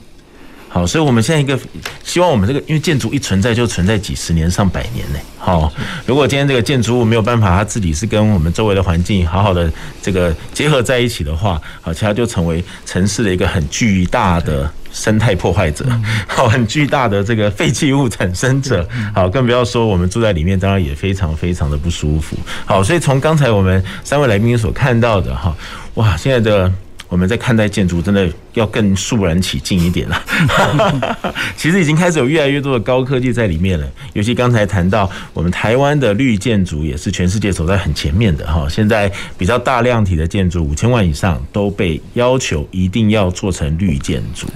[0.74, 1.58] 好，所以我们现在一个
[2.02, 5.18] 希望我们这个，因为建筑一存在就存在几十年、上百年呢。
[5.38, 5.70] 好，
[6.06, 15.84] 如果今天这个建筑物没有办法，它自己是跟我们周围的环境好好的这个结合在一起的话，好，其实它就成为城市的一个很巨大的生态破坏者，
[16.26, 18.88] 好，很巨大的这个废弃物产生者。
[19.14, 22.34] 好，更不要说我们住在里面，当然也非常非常的不舒服。
[22.64, 25.54] 好，所以从刚才我们三位来宾所看到的哈，
[25.96, 26.72] 哇，现在的。
[27.12, 30.24] 我们在看待建筑，真的要更肃然起敬一点了。
[31.58, 33.86] 其实已经开始有越来越多的高科技在里面了。
[34.14, 38.66] 尤其刚才谈到，我们台湾的绿建筑也是全世界走在很前面的哈。
[38.66, 44.46] 现在比较大量体的建筑，五千万以上都被要求一定要做成绿建筑。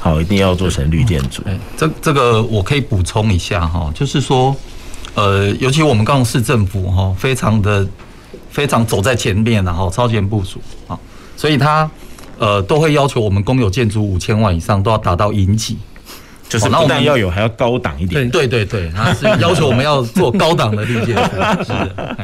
[0.00, 1.44] 好，一定要做成绿建筑。
[1.76, 4.52] 这这个我可以补充一下哈，就是说，
[5.14, 7.86] 呃，尤其我们高雄市政府哈，非常的
[8.50, 10.98] 非常走在前面，然后超前部署啊。
[11.36, 11.90] 所以它，
[12.40, 15.76] 呃，都会要求我们公有建筑五千万以上都要达到银级，
[16.48, 18.30] 就是不但要有，还要高档一点。
[18.30, 21.22] 对对对，它是要求我们要做高档的绿建筑。
[21.62, 22.16] 是的，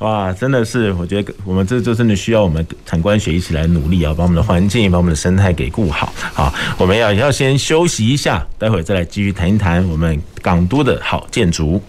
[0.00, 6.12] 哇，真的是，我觉得我们这就真的需要我们产官学一起来努力啊，把我们的环境、把我们的生态给顾好。
[6.34, 11.80] 好，我们要要先休息一下，待会儿再来继续谈一谈我们港都的好建筑。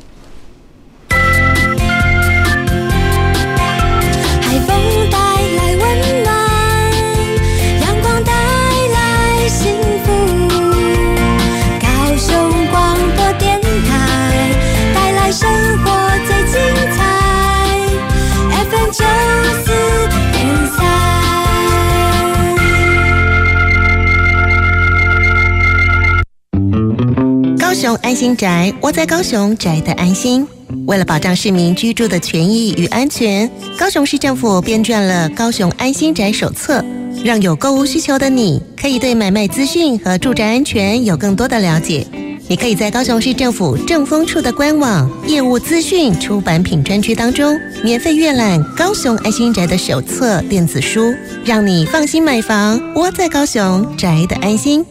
[27.81, 30.47] 雄安心宅，窝在高雄宅的安心。
[30.85, 36.79] 为了保障市民居住的权益与安全，高雄市政府编撰了《高雄安心宅手册》，
[37.25, 42.05] 让有购物需求的你可以对买卖资讯和住宅安全有更多的了解。
[42.47, 51.11] 你可以在高雄市政府政风处的官网业务资讯出版品专区当中免费阅览《高雄安心宅的手册》电子书，
[51.43, 54.85] 让你放心买房，窝在高雄宅的安心。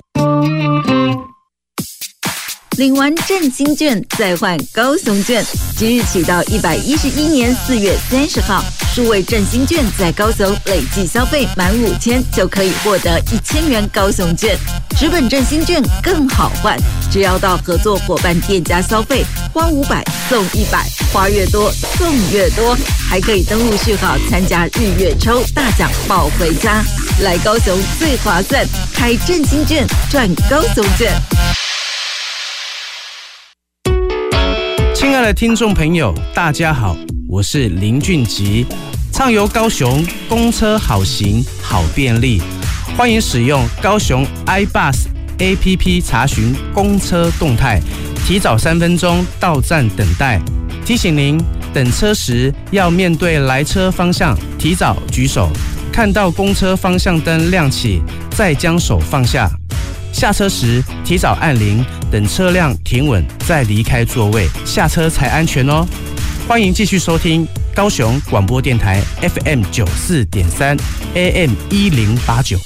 [2.81, 5.45] 领完振兴券再换高雄券，
[5.77, 8.65] 即日起到一百一十一年四月三十号，
[8.95, 14.57] 数位振兴券在高雄累计消费满五千就可以获得一千元高雄券，
[14.99, 16.75] 纸本振兴券更好换，
[17.13, 22.75] 只要到合作伙伴店家消费，花五百送一百，花越多送越多，
[23.11, 26.83] 还可以登录序号参加日月抽大奖抱回家，
[27.21, 31.13] 来高雄最划算，开振兴券赚高雄券。
[35.21, 36.97] 爱的听众朋友，大家好，
[37.29, 38.65] 我是林俊吉，
[39.13, 42.41] 畅游高雄，公车好行好便利，
[42.97, 47.79] 欢迎使用高雄 iBus APP 查询公车动态，
[48.27, 50.41] 提早三分钟到站等待。
[50.87, 51.39] 提醒您，
[51.75, 55.51] 等车时要面对来车方向，提早举手，
[55.93, 59.51] 看到公车方向灯亮起，再将手放下。
[60.13, 65.87] 下车时提早按铃，等车辆停稳再离开座位，下车才安全哦。
[66.47, 70.77] 欢迎继续收听高雄广播电台 FM 九四点三
[71.15, 72.59] AM 一零八九。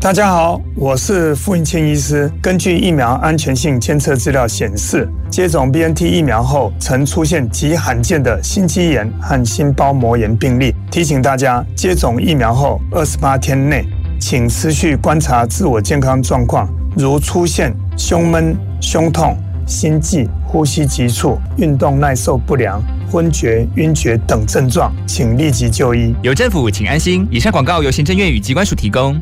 [0.00, 2.32] 大家好，我是傅英庆医师。
[2.40, 10.72] 根据疫苗安全性监测资料显示，接种 BNT 疫苗后曾出现极罕见的心肌炎和心包膜炎病例。
[10.88, 13.84] 提醒大家，接种疫苗后二十八天内，
[14.20, 26.14] 请持续观察自我健康状况，如出现胸闷、胸痛、心悸、呼吸急促、运动耐受不良、昏厥、晕厥等症状，请立即就医。
[26.22, 27.26] 有政府，请安心。
[27.30, 29.18] 以上广告由行政院与机关署提供。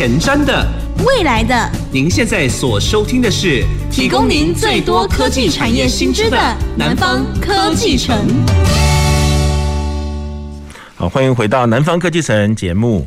[0.00, 0.66] 前瞻的，
[1.04, 1.54] 未来的，
[1.92, 6.38] 您现在所收听的是提供您最多科技产业新知的
[6.74, 8.16] 南方科技城。
[10.96, 13.06] 好，欢迎回到南方科技城节目。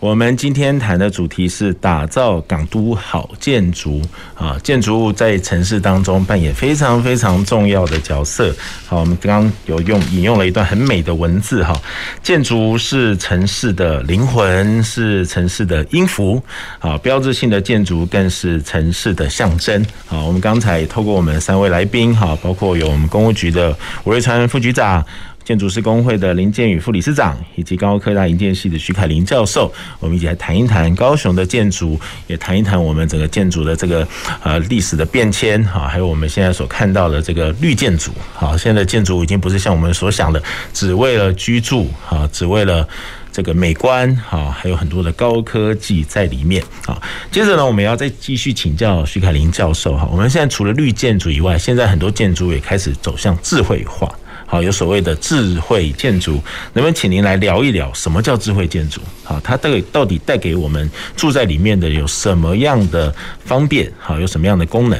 [0.00, 4.00] 我们今天谈的主题是打造港都好建筑
[4.34, 8.50] 啊，建筑物在城市当中扮演非常非常重要的角色。
[8.86, 11.78] 好，我们刚刚有用引用了一段很美的文字哈，
[12.22, 16.42] 建筑是城市的灵魂，是城市的音符
[16.78, 19.84] 啊，标志性的建筑更是城市的象征。
[20.06, 25.04] 好，我们刚才透过我们三位来宾哈，包括有我们公务局的吴瑞川副局长。
[25.44, 34.06] 建筑师工会的林建宇副理事长，以及高科大营建系的徐凯林教授，我们一起来谈一谈高雄的建筑，也谈一谈我们整个建筑的这个
[34.42, 38.12] 呃历史的变迁哈，还有我们现在所看到的这个绿建筑。
[38.32, 40.40] 好，现在建筑已经不是像我们所想的，
[40.72, 42.86] 只为了居住哈，只为了
[43.32, 47.00] 这个美观哈，还有很多的高科技在里面啊。
[47.32, 54.08] 接着呢，我们要再继续请教徐凯林教授哈，我们现在除了绿建筑以外，现在很多建筑也开始走向智慧化。
[54.50, 56.32] 好，有所谓的智慧建筑，
[56.72, 59.00] 能不能请您来聊一聊什么叫智慧建筑？
[59.22, 63.88] 好，它到底到底带给我们住在里面的有什么样的方便？
[63.96, 64.98] 好，有什么样的功能？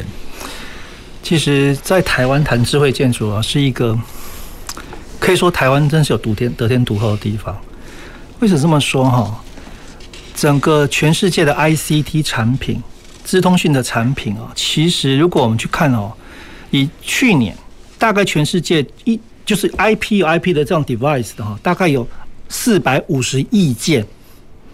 [1.20, 3.98] 其实，在台湾谈智慧建筑啊，是一个
[5.18, 7.60] 可以说台湾真是有独天得天独厚的地方。
[8.38, 9.04] 为什么这么说？
[9.04, 9.44] 哈，
[10.36, 12.80] 整个全世界的 ICT 产品、
[13.24, 16.12] 资通讯的产品啊，其实如果我们去看哦，
[16.70, 17.56] 以去年
[17.98, 19.18] 大概全世界一
[19.50, 22.06] 就是 IP 有 IP 的这种 device 的哈，大概有
[22.48, 24.06] 四百五十亿件。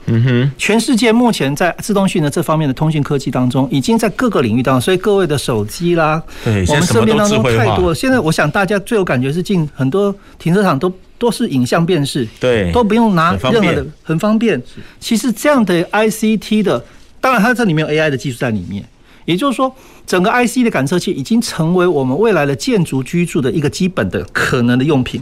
[0.05, 7.95] 嗯哼，全世界目前在自动讯的这方面的通讯科技当中，已经在各个领域当中，所以各位的手机啦，对，我们身边当中太多了。
[7.95, 14.63] 现在我想大家最有感觉是进很多停车场都都是影像辨识，对，都不用拿任何的，很方便。
[15.01, 16.85] 其实这样的 ICT 的，
[17.19, 18.85] 当然它这里面有 AI 的技术在里面，
[19.25, 19.75] 也就是说。
[20.07, 25.21] 整个 IC 的感测器已经成为我们未来的建筑居住的一个基本的可能的用品。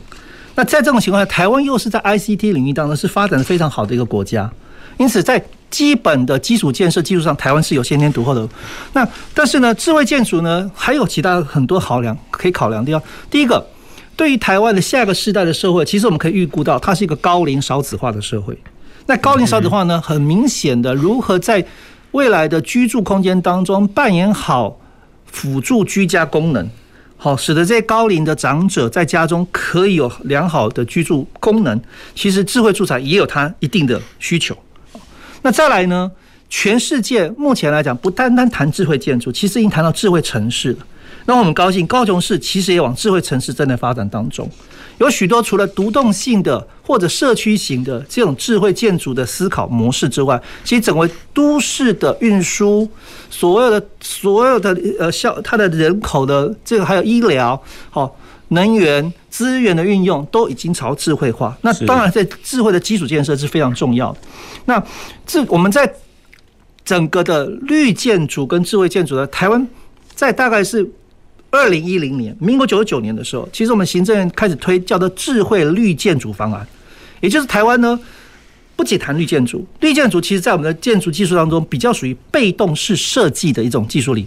[0.55, 4.49] 那在这种情况下，台湾又是在 ICT 领域当中是发展的非常好的一个国家，
[4.99, 8.49] 因此在基本的基础建设技术上，台湾是有先天独厚的。
[8.93, 13.03] 那但是呢，智慧建筑呢，还有其他很多考量可以考量的地方。
[13.29, 13.67] 第一个，
[14.15, 18.57] 对于台湾的下一个世代的社会，其实我们可以预估到，它是一个高龄少子化的社会。
[19.07, 21.65] 那高龄少子化呢，很明显的如何在
[22.15, 24.79] 未来的居住空间当中扮演好
[25.27, 26.71] 辅助居家功能，
[27.17, 31.81] 好，使得这些高龄的长者在家中可以有良好的居住功能。
[32.15, 34.57] 其实智慧住宅也有它一定的需求。
[35.43, 36.11] 那再来呢？
[36.49, 40.79] 全世界目前来讲，不单单谈智慧建筑，其实已经谈到智慧城市了。
[41.25, 44.49] 那我们高兴，高雄市其实也往智慧城市正在发展当中。
[44.99, 52.89] 有许多除了独栋性的或者社区型的这种智慧建筑的思考模式之外，其实整个都市的运输，
[53.29, 58.17] 所有的所有的呃效，它的人口的这个还有医疗，好
[58.49, 61.57] 能源资源的运用都已经朝智慧化。
[61.63, 64.19] 那当然，在智慧的基础建设是非常重要的。
[64.67, 64.83] 那
[65.27, 65.93] 这我们在
[66.85, 69.67] 整个的绿建筑跟智慧建筑的台湾，
[70.15, 70.89] 在大概是。
[71.59, 76.67] 二零一零年，民国九十九年的时候，其实我们行政院开始推叫做智慧绿建筑方案，
[77.21, 77.99] 也就是台湾呢，
[78.75, 84.27] 不仅谈绿建筑，绿建筑其实在我们的建筑技术当中比较属于被动式设计的一种技术里。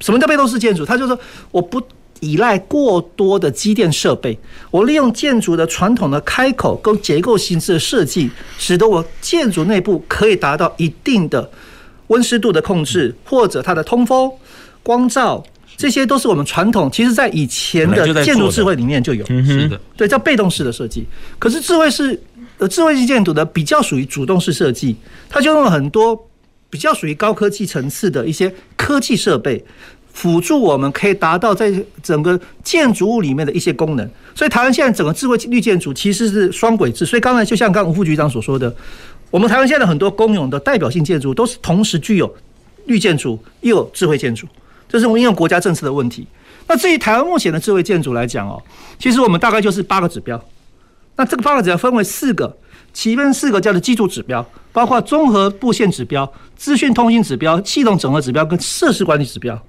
[0.00, 0.84] 什么叫被动式建筑？
[0.84, 1.18] 它就是说
[1.50, 1.82] 我不
[2.20, 4.38] 依赖过多的机电设备，
[4.70, 11.50] 我利用建筑的传统的开口跟结构形式的设计，使得我建筑内部可以达到一定的
[12.08, 14.30] 温湿度的控制，或者它的通风、
[14.82, 15.42] 光照，
[15.78, 16.90] 这些都是我们传统。
[16.90, 21.06] 其实，在以前的建筑智慧里面就有，是的，对，叫被动式的设计。
[21.38, 22.20] 可是智慧是
[22.58, 24.94] 呃智慧型建筑的比较属于主动式设计，
[25.30, 26.28] 它就用了很多
[26.68, 29.64] 比较属于高科技层次的一些科技设备。
[30.10, 31.72] 辅助我们可以达到在
[32.02, 37.06] 整个建筑物里面的一些功能，所以台湾现在整个智慧绿建筑其实是双轨制。
[37.06, 38.74] 所以刚才就像刚刚吴副局长所说的，
[39.30, 42.34] 我们台湾现在很多公用的代表性建筑都是同时具有
[42.86, 44.48] 绿建筑又有智慧建筑，
[44.88, 46.26] 这是因为国家政策的问题。
[46.66, 48.62] 那至于台湾目前的智慧建筑来讲哦，
[48.98, 50.42] 其实我们大概就是八个指标。
[51.16, 52.56] 那这个八个指标分为四个，
[52.92, 59.60] 其中四个叫做基础指标，包括综合布线指标、资讯通信指标、系统整合指标跟设施管理指标。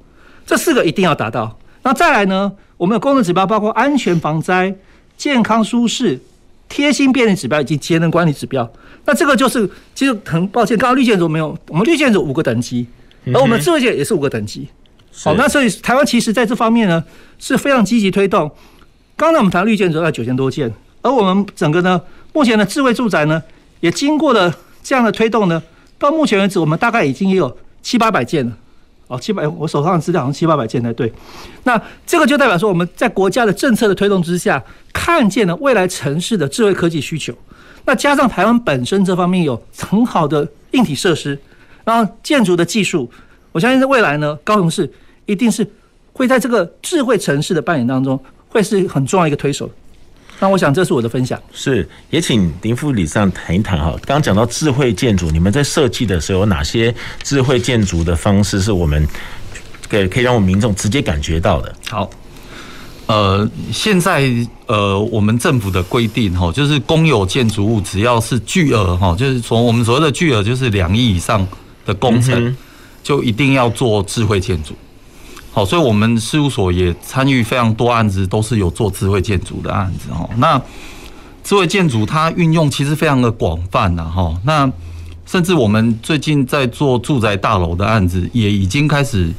[0.46, 1.58] 这四个一定要达到。
[1.84, 2.52] 那再来呢？
[2.78, 4.74] 我们的功能指标，包括安全防灾、
[5.18, 6.20] 健康舒适、
[6.70, 8.70] 贴心便利指标以及节能管理指标。
[9.06, 12.88] 那这个就是，其实很抱歉，刚刚绿建筑没有，我们绿建筑五个等级，
[13.34, 14.70] 而我们智慧建也是五个等级。
[15.14, 17.04] 好，那所以台湾其实在这方面呢
[17.38, 18.50] 是非常积极推动。
[19.18, 22.02] 刚才我们谈绿建筑要九千多件，而我们整个呢，
[22.34, 23.42] 目前的智慧住宅呢，
[23.82, 25.62] 也经过了这样的推动呢，
[25.98, 28.58] 到目前为止，我们大概已经也有七八百件了。
[29.08, 31.12] 哦，七百，我手上的资料好像七八百件才对。
[31.64, 37.34] 那这个就代表说，我们在国家的政策的推动之下，看见了未来城市的智慧科技需求。
[37.86, 41.40] 那加上台湾本身这方面有很好的硬体设施，
[41.84, 43.10] 然后建筑的技术，
[43.52, 44.92] 我相信在未来呢，高雄市
[45.26, 45.68] 一定是
[46.14, 49.70] 会在这个智慧城市的扮演当中，会是很重要一个推手。
[50.42, 51.38] 那我想，这是我的分享。
[51.52, 53.92] 是，也请林副理事长谈一谈哈。
[54.06, 59.06] 刚刚讲到智慧建筑，你们在设计的时候有哪些智慧建筑的方式是我们
[59.90, 61.76] 给可以让我们民众直接感觉到的？
[61.90, 62.10] 好，
[63.08, 64.32] 呃，现在
[64.68, 71.46] 呃，我们政府的规定哈，就是公有建筑物只要是巨额哈，就是从我们所谓的巨额，就是两亿以上
[71.86, 72.56] 的工程，
[73.02, 74.74] 就一定要做智慧建筑。
[75.52, 80.30] 好，所以我们事务所也参与非常多案子，都是有做智慧建筑的案子哈。
[80.38, 80.62] 那
[81.44, 84.40] 智慧建筑它运用其实非常的广泛呐哈。
[84.46, 84.72] 那
[85.26, 89.32] 甚至我们最近在做住宅大楼的案子，也已经开始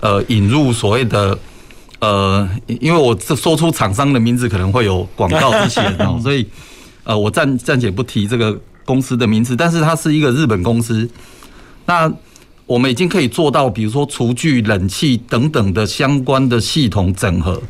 [0.00, 1.38] 呃引入所谓的
[2.00, 6.46] 呃，因为我这说出厂商的名字可能会有广告之嫌哦， 所以
[7.04, 11.08] 呃我暂暂且不提这个公司的名字，但是它是一个日本公司。
[11.84, 12.10] 那
[12.70, 17.60] 我们已经可以做到，比如说厨具、冷气等等的相关的系统整合。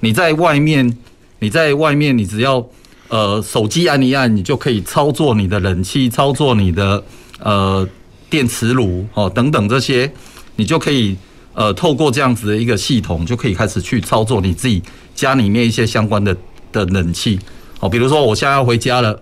[0.00, 0.94] 你在外面，
[1.38, 2.62] 你在外面，你只要
[3.08, 7.02] 呃手机按一按，你就可以操作你的冷气，操作你的
[7.38, 7.88] 呃
[8.28, 10.12] 电磁炉哦等等这些，
[10.56, 11.16] 你就可以
[11.54, 14.82] 呃透过这样子的一个系统，就可以开始去操作你自己
[15.14, 16.36] 家里面一些相关的
[16.70, 17.40] 的冷气
[17.80, 17.88] 哦。
[17.88, 19.18] 比如说我现在要回家了，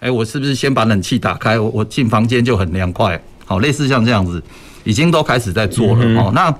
[0.00, 1.56] 哎，我是不是先把冷气打开？
[1.56, 3.22] 我我进房间就很凉快。
[3.44, 4.42] 好，类似像这样子。
[4.84, 6.30] 已经都开始在做了哦。
[6.34, 6.54] 那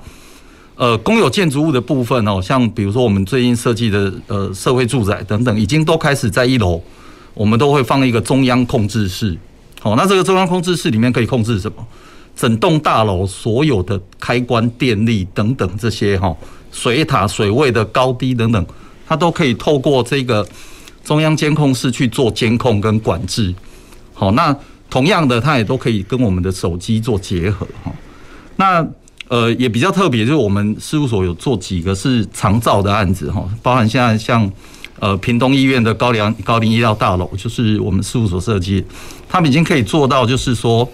[0.75, 6.81] 呃，公有建筑物的部分哦，像比如说我们最近设计的呃社会住宅等等，已经都开始在一楼，
[7.35, 9.37] 我们都会放一个中央控制室。
[9.79, 11.85] 好，那这个中央控制室里面可以控制什么？
[12.35, 16.35] 整栋大楼所有的开关、电力等等这些哈，
[16.71, 18.65] 水塔、水位的高低等等，
[19.07, 20.43] 它都可以透过这个
[21.03, 23.53] 中央监控室去做监控跟管制。
[24.15, 24.55] 好，那
[24.89, 27.91] 同样的，它也都可以跟我们的手机做结合哈。
[28.55, 28.85] 那
[29.29, 34.51] 呃也比较特别，就是我们事务所有做几个是长照的案子哈，包含现在像
[34.99, 38.83] 呃屏东医院的高龄高龄医疗大楼，就是我们事务所设计，
[39.27, 40.87] 他们已经可以做到，就是说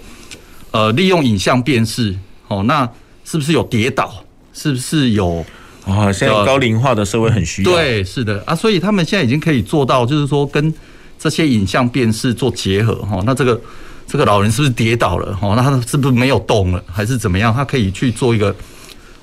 [0.72, 2.16] 呃利用影像辨识
[2.47, 2.88] 哦，那
[3.26, 4.24] 是不是有跌倒？
[4.53, 5.45] 是不是有
[5.86, 6.12] 啊？
[6.12, 10.74] 现在高龄化的社会很需要，对，是的啊，所以他们现在已经可以做到，就是说跟
[11.18, 13.60] 这些影像辨识做结合哈，那这个。
[14.10, 15.38] 这个老人是不是跌倒了？
[15.39, 17.53] 哦，那他是不是没有动了，还是怎么样？
[17.53, 18.55] 他可以去做一个，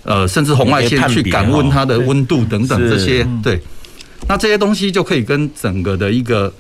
[0.05, 3.61] 呃，甚至红外线去感温他的温度等等这些，对。
[4.29, 6.53] 那这些东西就可以跟整个的一个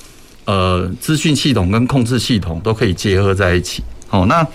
[0.45, 3.83] 呃资讯系统跟控制系统都可以结合在一起。
[4.09, 4.47] 好，那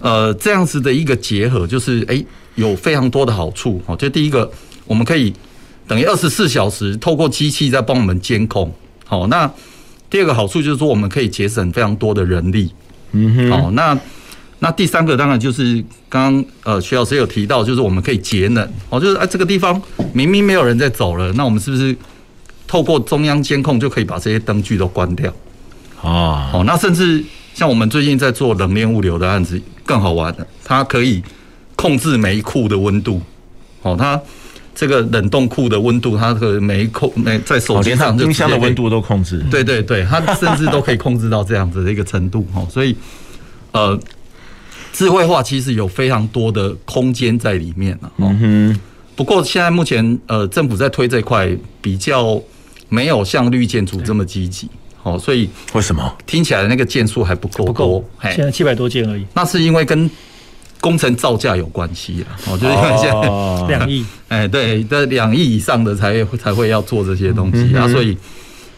[0.00, 2.24] 呃这样子的一个结合，就是诶
[2.56, 3.80] 有非常多的好处。
[3.86, 4.50] 好，就第一个，
[4.86, 5.32] 我们可以
[5.86, 8.70] 等于二十四小时透过机器在帮我们监控。
[9.06, 9.50] 好，那
[10.10, 12.70] 第二个好处就是说，我们可以节省非常多的人力。
[13.12, 13.98] 嗯哼，好，那
[14.58, 19.80] 那第三个当然就是刚刚呃徐老师有提到，就是我们可以节能哦，就是哎这个地方
[20.12, 21.96] 明明没有人在走了，那我们是不是
[22.66, 25.32] 透过中央监控就可以把这些灯具都关掉？
[26.02, 26.50] 哦。
[26.52, 31.22] 哦，那甚至像我们最近在做冷链物流的案子，更好玩的，它可以
[31.76, 33.22] 控制每一库的温度。
[33.82, 34.20] 哦，它
[34.78, 39.44] 这个冷冻库的温度，它的每一控每在手机上，冰箱的温度都控制。
[39.50, 42.46] 对对对，它甚至都可以控制到这样子的一个程度。
[42.54, 42.94] 哈， 所以
[43.72, 43.98] 呃，
[44.92, 48.12] 智慧化其实有非常多的空间在里面了。
[48.18, 48.80] 嗯哼。
[49.16, 51.50] 不过现在目前呃，政府在推这块
[51.82, 52.40] 比较
[52.88, 54.70] 没有像绿建筑这么积极，
[55.02, 57.66] 哦，所以为什么听起来那个件数还不够多？
[57.66, 59.26] 不够，现在七百多件而已。
[59.34, 60.08] 那是因为跟
[60.80, 68.16] 工程造价有关系啊，哦，就是因为现在两亿， 哎，对，这两亿以上的才才会要做这些东西啊，所以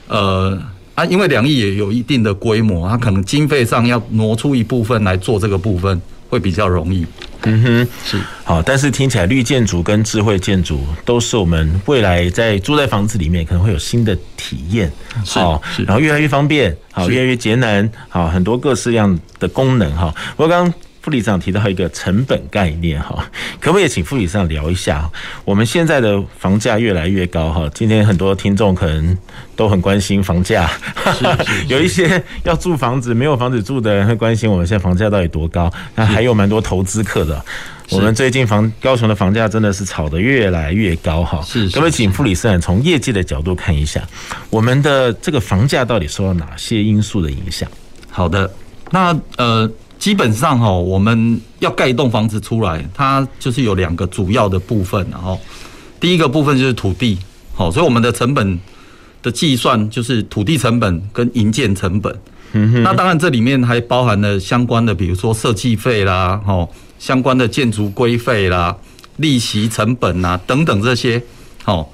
[0.09, 0.59] 呃
[0.95, 7.07] 啊，因为两亿也有一定的规模，它可能经费上要挪出一部分来做这个部分会比较容易。
[7.43, 14.91] 嗯哼，是好，但是听起来绿建筑跟智慧建筑都是我们未来在住在房子里面可能会有新的体验，
[15.27, 20.15] 好，然后越来越方便，好，越来越节能，好，很多各式样的功能哈。
[20.37, 20.75] 我刚刚。
[21.03, 23.25] 副理事长提到一个成本概念哈，
[23.59, 25.11] 可不可以请副理事长聊一下？
[25.47, 29.17] 我们现在的房价越来越高哈，今天很多听众可能
[29.57, 30.71] 都很关心房价，
[31.69, 35.73] 有一些要住房子没有房子住的人会关心我们现在房价到底多高。
[35.95, 37.43] 那还有蛮多投资客的，
[37.93, 41.41] 我们最近房高雄的房价真的是炒得越来越高哈。
[41.43, 44.03] 是，可不可以请副理事长从业绩的角度看一下，
[44.51, 47.67] 我们的这个房价到底受到哪些因素的影响？
[48.11, 48.53] 好的，
[48.91, 49.71] 那呃。
[50.01, 55.39] 基本上哈，我们要盖一栋房子出来，它就是有两个主要的部分，然后
[56.01, 57.19] 第一个部分就是土地，
[57.55, 58.59] 好，所以我们的成本
[59.23, 62.19] 的计算就是土地成本跟营建成本。
[62.53, 66.67] 嗯，那当然这里面还包含了相关的，比如说设计费啦，哦，
[66.99, 68.75] 相关的建筑规费啦、
[69.19, 71.23] 利息成本啊等等这些。
[71.63, 71.93] 好，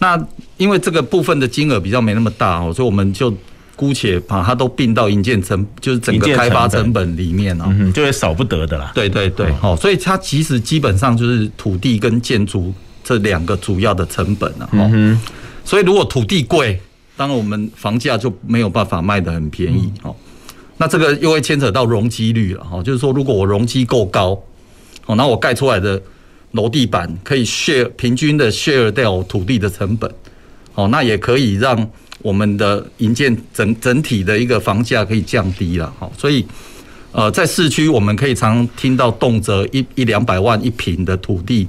[0.00, 0.20] 那
[0.56, 3.32] 因为这个部分的金额比较没那么大哦，所以我们就。
[3.76, 8.92] 姑且把它都并到营建成，就是整个开发成本里面哦，嗯，就会少不得的啦。
[8.94, 12.72] 对对对，好，所以它其实基本上就是土地跟建筑
[13.02, 14.68] 这两个主要的成本了。
[14.72, 15.20] 嗯，
[15.64, 16.78] 所以如果土地贵，
[17.16, 20.14] 当然我们房价就没有办法卖得很便宜哦。
[20.76, 24.40] 那这个又会牵扯到容积率了哈，就是说如果我容积够高，
[25.06, 26.00] 哦，那我盖出来的
[26.52, 30.08] 楼地板可以 share 平均的 share 掉土地的成本，
[30.76, 31.90] 哦，那也可以让。
[32.24, 36.42] 我们的营建整整体的一个房价可以降低了，好，所以
[37.12, 41.68] 呃，在市区我们可以常听到动辄一一两百万一平的土地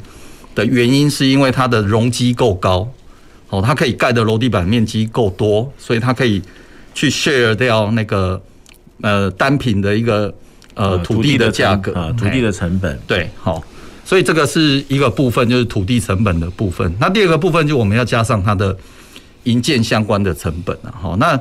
[0.56, 2.90] 的原因，是因为它的容积够高，
[3.50, 6.42] 哦，它可以盖的楼地板面积够多，所以它可以
[6.94, 8.42] 去 share 掉那个
[9.02, 10.34] 呃单品的一个
[10.76, 13.62] 呃土地的价格啊，土地的成本，对，好，
[14.06, 16.90] 所以这个是一个部分，就是土地成本的部分。
[16.98, 18.74] 那第二个部分就我们要加上它的。
[19.46, 21.40] 营建相关的成本啊，好，那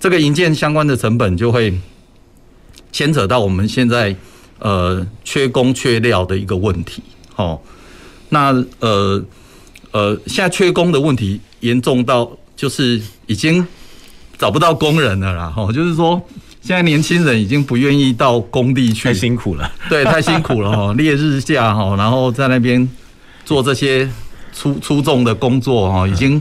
[0.00, 1.72] 这个营建相关的成本就会
[2.92, 4.14] 牵扯到我们现在
[4.58, 7.02] 呃缺工缺料的一个问题，
[7.34, 7.62] 好，
[8.28, 9.24] 那呃
[9.92, 13.66] 呃现在缺工的问题严重到就是已经
[14.38, 16.20] 找不到工人了啦，哈，就是说
[16.60, 22.86] 现在年轻人已经不愿意到工地去，太辛苦了，对，太辛苦了哈， 烈日下哈，然后在那边
[23.44, 24.08] 做这些
[24.52, 26.40] 粗粗重的工作哈，已经。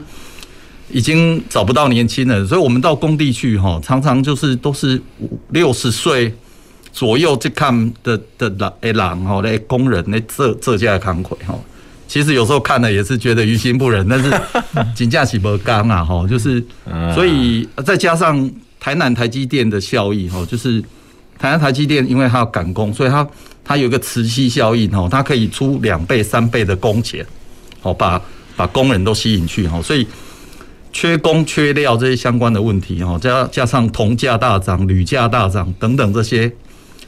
[0.94, 6.32] 已经找不到年轻人，所以我们到工地去哈，常常就是都是五六十岁
[6.92, 11.60] 左右去看的的老诶老哈那工人那这这家扛魁哈，
[12.08, 14.32] 其实有时候看了也是觉得于心不忍，但是
[14.94, 16.64] 金价起不刚啊哈，就是
[17.16, 18.48] 所以再加上
[18.80, 20.80] 台南台积电的效益哈，就是
[21.40, 23.28] 台南台积电因为它要赶工，所以它
[23.66, 27.26] 它有一个磁吸效应哈，它可以出两倍三倍的工钱，
[27.82, 28.22] 好把
[28.56, 30.06] 把工人都吸引去哈，所以。
[30.94, 36.50] 缺工缺料这些相关的问题哈，加加上铜价大涨、铝价大涨等等这些，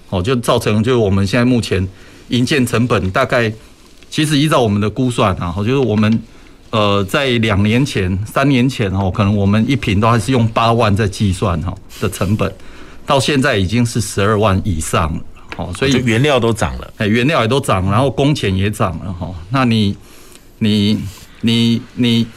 [0.09, 1.87] 哦，就造成就是我们现在目前
[2.29, 3.53] 营建成本大概，
[4.09, 6.19] 其实依照我们的估算啊，就是我们
[6.71, 12.51] 呃在两年前、三年前哦，可能我们一坪都还是用八万在计算哈的成本，
[13.05, 15.21] 到现在已经是十二万以上了，
[15.57, 19.95] 哦，所以原料都涨了，哎，原料也都涨，然后工钱也涨了哈，那你
[20.57, 20.99] 你
[21.41, 22.07] 你你。
[22.17, 22.27] 你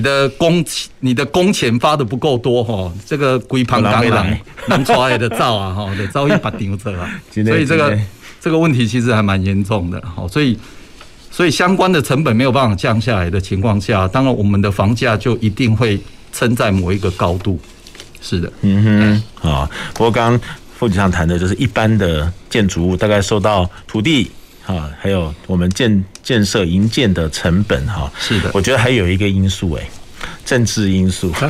[0.00, 0.64] 的工
[1.00, 7.96] 你的工钱发的不够多哈，这个龟盘刚来能出来的造啊哈，得造一把顶着啊， 所以这个
[8.40, 10.58] 这个问题其实还蛮严重的哈，所以
[11.30, 16.00] 所以相关的成本没有办法降下来的情况下，当然我们的房价就一定会
[16.32, 17.60] 撑在某一个高度，
[18.20, 20.40] 是的，嗯哼，啊，不过刚刚
[20.76, 24.30] 副理事长谈的就是一般的建筑物大概受到土地。
[24.66, 29.88] 啊，还有我们建建设营建的成本哈，是的，我觉得还有一个因素哎，
[30.44, 31.32] 政治因素。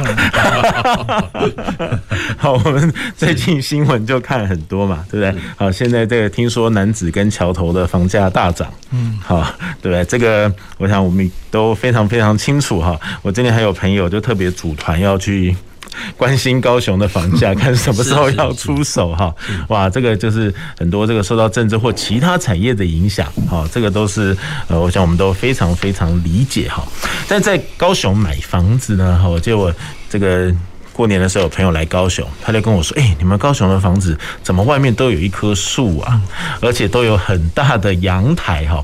[2.36, 5.42] 好，我们最近新闻就看很多嘛，对不对？
[5.56, 9.42] 好，现在这个听说男子跟桥头的房价大涨，嗯，好，
[9.80, 10.04] 对不对？
[10.04, 12.98] 这个我想我们都非常非常清楚哈。
[13.22, 15.56] 我今天还有朋友就特别组团要去。
[16.16, 19.34] 关心高雄的房价， 看什么时候要出手哈？
[19.68, 24.36] 哇，这个就是很多这个受到政治或其他产业的影响，哈，这个都是
[24.68, 26.86] 呃，我想我们都非常非常理解哈。
[27.28, 29.72] 但在高雄买房子呢，哈，我记得我
[30.08, 30.52] 这个
[30.92, 36.20] 过年的时候有朋友来高雄，他就跟我说：“哎，你们高雄的房子怎么外面都有一棵树啊？
[36.60, 38.82] 而且都有很大的阳台哈。”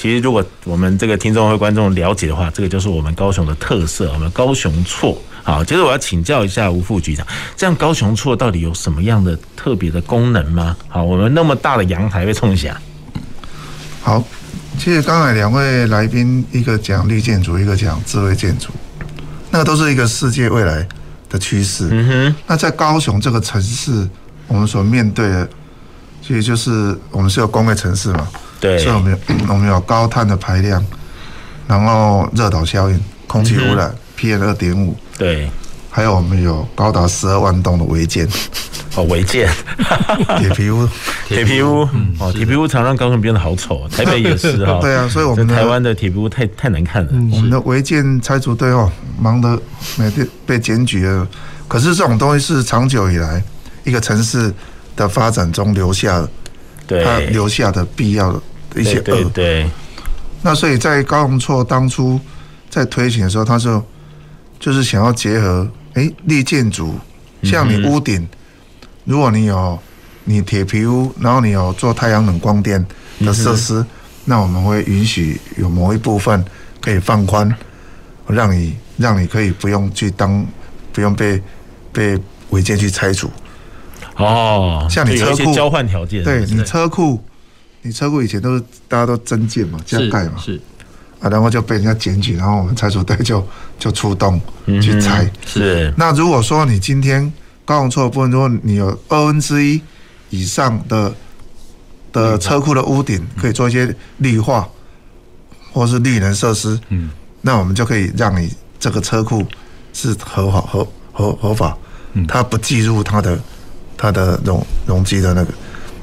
[0.00, 5.20] 其实如果我们这个听众和观众了解的话，这个就是我们高雄的特色，我们高雄厝。
[5.42, 10.74] 好，其实我要请教一下吴副局长，这样高雄厝到底有什么样的特别的功能吗？
[10.88, 12.80] 好，我们那么大的阳台被冲下。
[14.00, 14.24] 好，
[14.78, 18.70] 其实刚才两位来宾，一个讲绿建筑，一个讲智慧建筑，
[19.50, 20.88] 那个都是一个世界未来
[21.28, 21.86] 的趋势。
[21.90, 22.34] 嗯哼。
[22.46, 24.08] 那在高雄这个城市，
[24.48, 25.46] 我们所面对的，
[26.22, 28.26] 其实就是我们是有工业城市嘛，
[28.60, 30.84] 对，所以我们有我们有高碳的排量，
[31.66, 34.94] 然后热岛效应、空气污染、PM 二点五。
[35.16, 35.50] 对，
[35.90, 38.28] 还有我们有高达十二万栋的违建，
[38.94, 39.48] 哦，违建，
[40.38, 40.88] 铁皮屋，
[41.26, 41.88] 铁皮屋，
[42.18, 44.78] 哦，铁皮屋常让高雄变得好丑，台北也是哈。
[44.82, 47.10] 对啊，所以我们台湾的铁皮屋太太难看了。
[47.32, 49.60] 我们的违建拆除队哦，忙得
[49.96, 51.26] 每天被检举了。
[51.68, 53.42] 可是这种东西是长久以来
[53.84, 54.52] 一个城市
[54.96, 56.30] 的发展中留下的，
[56.86, 58.40] 对，它留下的必要的
[58.76, 59.24] 一些恶。
[59.34, 59.68] 对。
[60.42, 62.18] 那所以在高雄厝当初
[62.68, 63.84] 在推行的时候，他说。
[64.62, 66.94] 就是想要结合，哎，绿建筑，
[67.42, 68.28] 像你屋顶，
[69.04, 69.78] 如果你有
[70.24, 72.84] 你铁皮屋，然后你有做太阳能光电
[73.20, 73.82] 的设施，
[74.26, 76.44] 那我们会允许有某一部分
[76.78, 77.50] 可以放宽，
[78.26, 80.46] 让你让你可以不用去当，
[80.92, 81.42] 不用被
[81.90, 82.18] 被
[82.50, 83.30] 违建去拆除。
[84.16, 87.18] 哦，像你车库交换条件，对你车库，
[87.82, 90.60] 你车库以前都是大家都增建嘛，加盖嘛，是。
[91.18, 93.46] 啊，然后就被人家检举，然后我们拆除队就
[93.78, 94.40] 就出动
[94.82, 95.22] 去拆。
[95.22, 95.94] 嗯、是。
[95.96, 97.30] 那如果说你今天
[97.64, 99.80] 高雄错的部分，如果你有二分之一
[100.30, 101.14] 以上的
[102.10, 104.66] 的车库的屋顶可以做一些绿化，
[105.72, 107.10] 或是绿能设施，嗯，
[107.42, 109.44] 那我们就可以让你这个车库
[109.92, 111.76] 是合法合合合法，
[112.26, 113.38] 它不计入它的
[113.96, 115.52] 它的容容积的那个，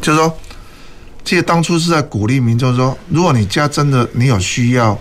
[0.01, 0.31] 就是说。
[1.27, 4.97] 其实当初是在鼓励民众说，如果你家真的你有需要，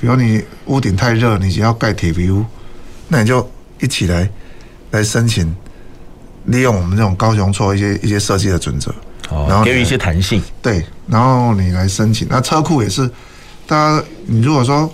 [0.00, 2.42] 比如你屋顶太热，你想要盖铁皮屋，
[3.08, 3.46] 那你就
[3.78, 4.26] 一起来
[4.92, 5.54] 来申请，
[6.46, 8.90] 利用我们这种高雄错一些一些设计的准则，
[9.28, 10.42] 然后给予一些弹性。
[10.62, 12.26] 对，然后你来申请。
[12.30, 13.06] 那车库也是，
[13.66, 14.90] 大家你如果说，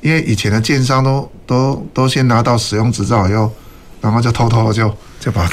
[0.00, 3.52] 因为以前的建商都都都先拿到使用执照以后，
[4.00, 5.48] 然后就偷偷的就就把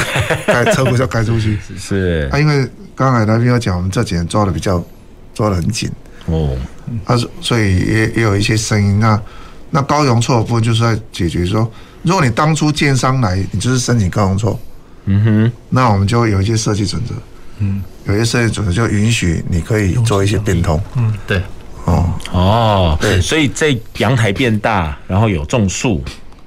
[0.48, 1.60] 盖 车库就盖出去。
[1.78, 2.28] 是。
[2.32, 2.68] 啊，因为。
[2.96, 4.84] 刚才来宾有讲，我们这几年抓的比较
[5.34, 5.90] 抓的很紧。
[6.26, 6.56] 哦，
[7.06, 9.00] 啊，所以也也有一些声音。
[9.00, 9.20] 那
[9.72, 11.70] 那高容错的部分就是在解决说，
[12.04, 14.60] 如果你当初建商来，你就是申请高容错，
[15.06, 17.14] 嗯哼，那我们就会有一些设计准则，
[17.60, 21.42] 嗯，有一些设计准则就允许你可以做一些变通，嗯，对，
[21.86, 22.10] 哦。
[22.32, 26.04] 哦，对，所以在阳台变大，然后有种树。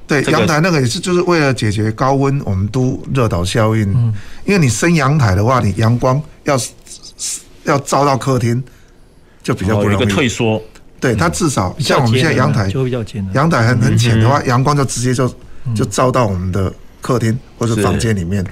[0.07, 3.83] 对，阳台那个也是，就是为了解决高温，我们都热岛效应。
[3.93, 6.59] 嗯，因为你升阳台的话，你阳光要
[7.65, 8.63] 要照到客厅，
[9.43, 9.95] 就比较不容易。
[9.95, 10.61] 有一个退缩。
[10.99, 12.73] 对，它至少像我们现在阳台，
[13.35, 15.33] 阳台很很浅的话，阳光就直接就
[15.75, 18.45] 就照到我们的客厅或者房间里面。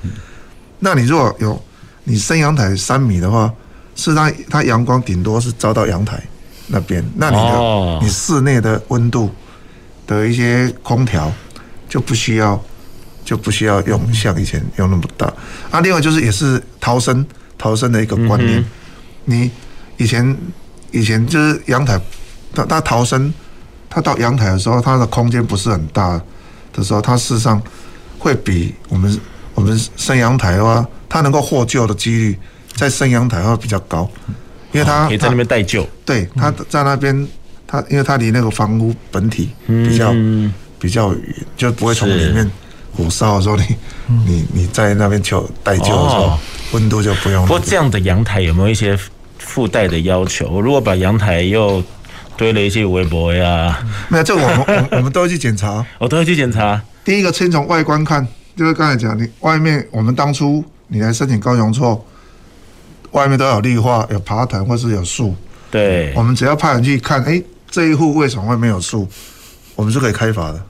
[0.79, 1.61] 那你如果有
[2.05, 3.53] 你升阳台三米的话，
[3.97, 6.23] 是它它阳光顶多是照到阳台
[6.67, 9.31] 那边，那你的你室内的温度
[10.07, 11.33] 的一些空调。
[11.87, 12.61] 就不需要，
[13.25, 15.33] 就不需要用像以前用那么大
[15.71, 15.81] 啊。
[15.81, 17.25] 另外就是也是逃生
[17.65, 18.61] 逃生的一个观念。
[18.61, 18.67] 嗯、
[19.25, 19.51] 你
[19.97, 20.37] 以前
[20.91, 21.99] 以前就是阳台，
[22.55, 23.33] 他他逃生，
[23.89, 26.21] 他到阳台的时候，他的空间不是很大
[26.75, 27.63] 的时候，他事实上
[28.19, 29.19] 会比我们
[29.55, 32.39] 我们升阳台的话，它能够获救的几率
[32.75, 34.11] 在升阳台会比较高，
[34.73, 35.89] 因为它、哦、可以在那边待救。
[36.05, 37.27] 对，他在那边，
[37.67, 40.11] 他因为他离那个房屋本体比较。
[40.13, 41.23] 嗯比较远，
[41.57, 42.51] 就不会从里面
[42.93, 43.65] 火烧的时候，你
[44.27, 46.39] 你你在那边求待救的时候，
[46.75, 47.47] 温度就不用。
[47.47, 48.99] 不过这样的阳台有没有一些
[49.39, 50.61] 附带的要求？
[50.61, 51.83] 如果把阳台又
[52.37, 56.83] 堆了一些围脖呀，没有，这我们我 我们都会去检查，我都会去检查。
[57.05, 62.05] 第一个先从外观看，就是刚才讲，你外面我们当初你来申请高雄厝，
[63.13, 65.35] 外面都有绿化，有爬藤或是有树，
[65.71, 69.07] 对，我们只要派人去看，哎，这一户为什么会没有树？
[69.77, 70.61] 我们是可以开罚的，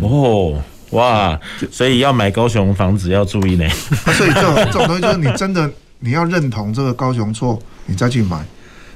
[0.00, 1.38] 哦，哇，
[1.70, 3.66] 所以要买高雄房子要注意呢。
[4.04, 5.70] 啊、所以这种 这种东西就是你真的
[6.00, 8.38] 你要认同这个高雄错，你再去买，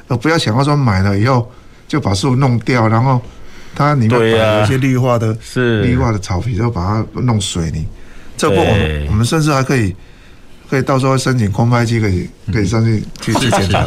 [0.09, 1.51] 而不要想要说买了以后
[1.87, 3.21] 就把树弄掉，然后
[3.75, 7.87] 它里面有一些绿化的、是绿化的草皮，就把它弄水泥。
[8.37, 9.95] 这不，我们我们甚至还可以
[10.69, 13.87] 可以到时候申请空拍机，可以可以上去去去检查。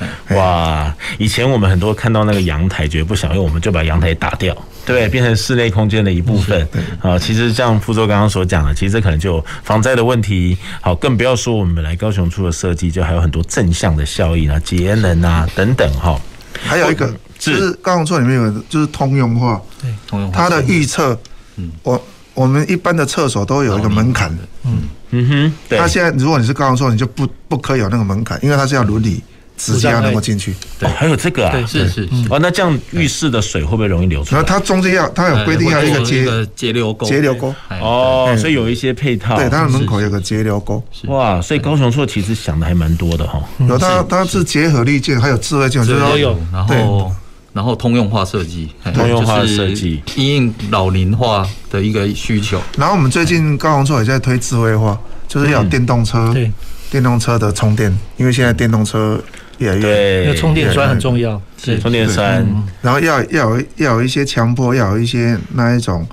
[0.34, 0.96] 哇！
[1.18, 6.66] 以前我们很多看到那个阳台觉得不想用，我们就把阳台打掉，对，变成室内空间的一部分。
[7.00, 10.56] 啊，其实像福州刚刚所讲的，其实这可能就防灾的问题。
[10.80, 16.20] 好，更不要说我们本来高雄出的设计，就还有很多正向的效益啊，节能啊等等哈。
[16.62, 20.36] 还有一个就是高雄错里面有就是通用化，对，通用化。
[20.36, 21.18] 它的预测，
[21.56, 22.02] 嗯，我
[22.34, 25.52] 我们一般的厕所都有一个门槛的，嗯嗯哼。
[25.68, 25.78] 对。
[25.78, 29.22] 它现在如果你是高雄错，你就不不可以有那个门槛，因为它是要伦理。
[29.62, 34.40] 直接要能够进去，对，还有这个啊，是是哦，那这样浴室的水会不会容易流出来？
[34.40, 37.54] 然后它中间要，它有规定要一个节节流沟，节流沟。
[37.68, 40.82] 哦，所以有一些配套，对，它的门口有个节流沟。
[41.08, 43.38] 哇，所以高雄错其实想的还蛮多的哈。
[43.68, 46.38] 有它，它是结合力建，还有智慧件，都有。
[46.50, 47.12] 然后，
[47.52, 52.58] 然后通用化设计，通用化设计，因应老龄化的一个需求。
[52.78, 54.98] 然后我们最近高雄错也在推智慧化，
[55.28, 56.50] 就是要电动车，对，
[56.90, 59.22] 电动车的充电，因为现在电动车。
[59.60, 62.44] 越来越对，那充电栓很重要，是充电栓，
[62.80, 66.06] 然后要要有要有一些强迫，要有一些那一种，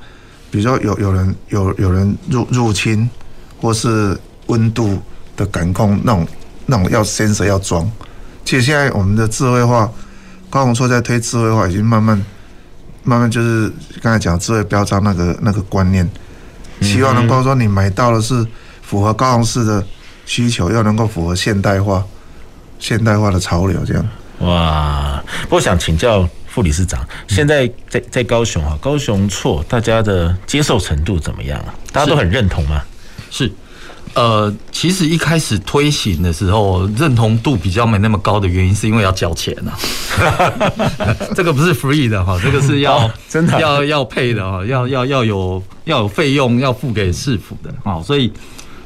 [0.52, 3.10] 比如说有有人有有人入入侵，
[3.62, 4.18] 或是
[4.48, 5.02] 温度
[5.38, 6.28] 的感控那种
[6.66, 7.89] 那种要 sensor 要装。
[8.43, 9.89] 其实现在我们的智慧化，
[10.50, 12.22] 高雄说在推智慧化，已经慢慢
[13.04, 13.72] 慢慢就是
[14.02, 16.06] 刚才讲智慧标章那个那个观念，
[16.82, 18.45] 希望能够说你买到的是
[18.82, 19.82] 符合高雄市的
[20.26, 22.06] 需求，又能够符合现代化。
[22.80, 24.08] 现代化的潮流，这样
[24.40, 25.24] 哇！
[25.44, 31.74] 不过想请教副理事长，现在在在高雄啊，高雄错大家的接受程度怎么样啊？
[31.92, 32.80] 大家都很认同吗？
[33.32, 33.52] 是，
[34.14, 39.74] 呃，其实一开始推行的时候，认同度比较没那么高的原因，是因为要交钱啊。
[41.34, 48.32] 这个不是 free 的哈，这个是要真的要要配的哈，要要要有要有费用要付给市府的啊，所以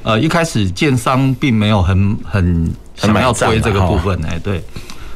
[0.03, 2.73] 呃，一开始建商并没有很很。
[3.01, 4.63] 想要推这个部分，哎，对。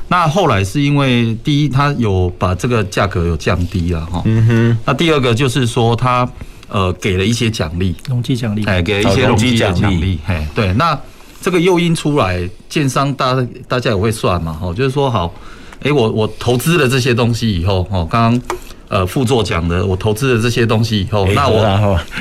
[0.07, 4.21] 那后来是因为第一，他有把这个价格有降低了哈。
[4.25, 4.77] 嗯哼。
[4.85, 6.29] 那第二个就是说，他
[6.69, 10.71] 呃给了一些奖励，容积奖励，哎，给了一些容积奖励，哎，对。
[10.73, 10.95] 那
[11.41, 13.35] 这个诱因出来，建商大
[13.67, 15.33] 大家也会算嘛，哈，就是说好，
[15.81, 18.41] 哎，我我投资了这些东西以后，哦，刚刚
[18.87, 21.63] 呃副座讲的，我投资了这些东西以后，那我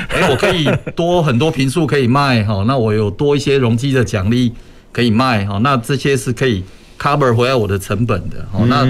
[0.09, 4.51] 哎我可以多很多平数可以卖，哈，那我有多一些容积的奖励。
[4.95, 6.63] 可以卖哈，那这些是可以
[6.97, 8.87] cover 回来我的成本的，好，那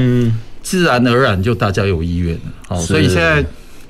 [0.62, 3.38] 自然而然就大家有意愿了，好，所以现在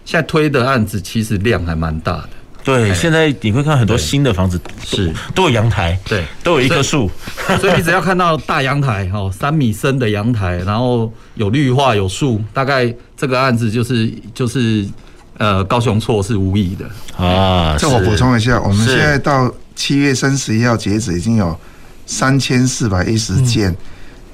[0.05, 2.29] 现在推的案子其实量还蛮大的。
[2.63, 5.13] 对，现在你会看很多新的房子是。
[5.35, 7.11] 都有阳台，对，都有一棵树，
[7.59, 14.85] 所以你只要看到大阳台哦，三米深的阳台，然后有绿化有树，大概这个案子就是就是
[15.37, 16.85] 呃高雄错是无疑的。
[17.21, 17.75] 啊。
[17.77, 21.59] 这我补充一下，我们现在到七月三十一号截止已经有。
[22.05, 23.75] 三千四百一十件，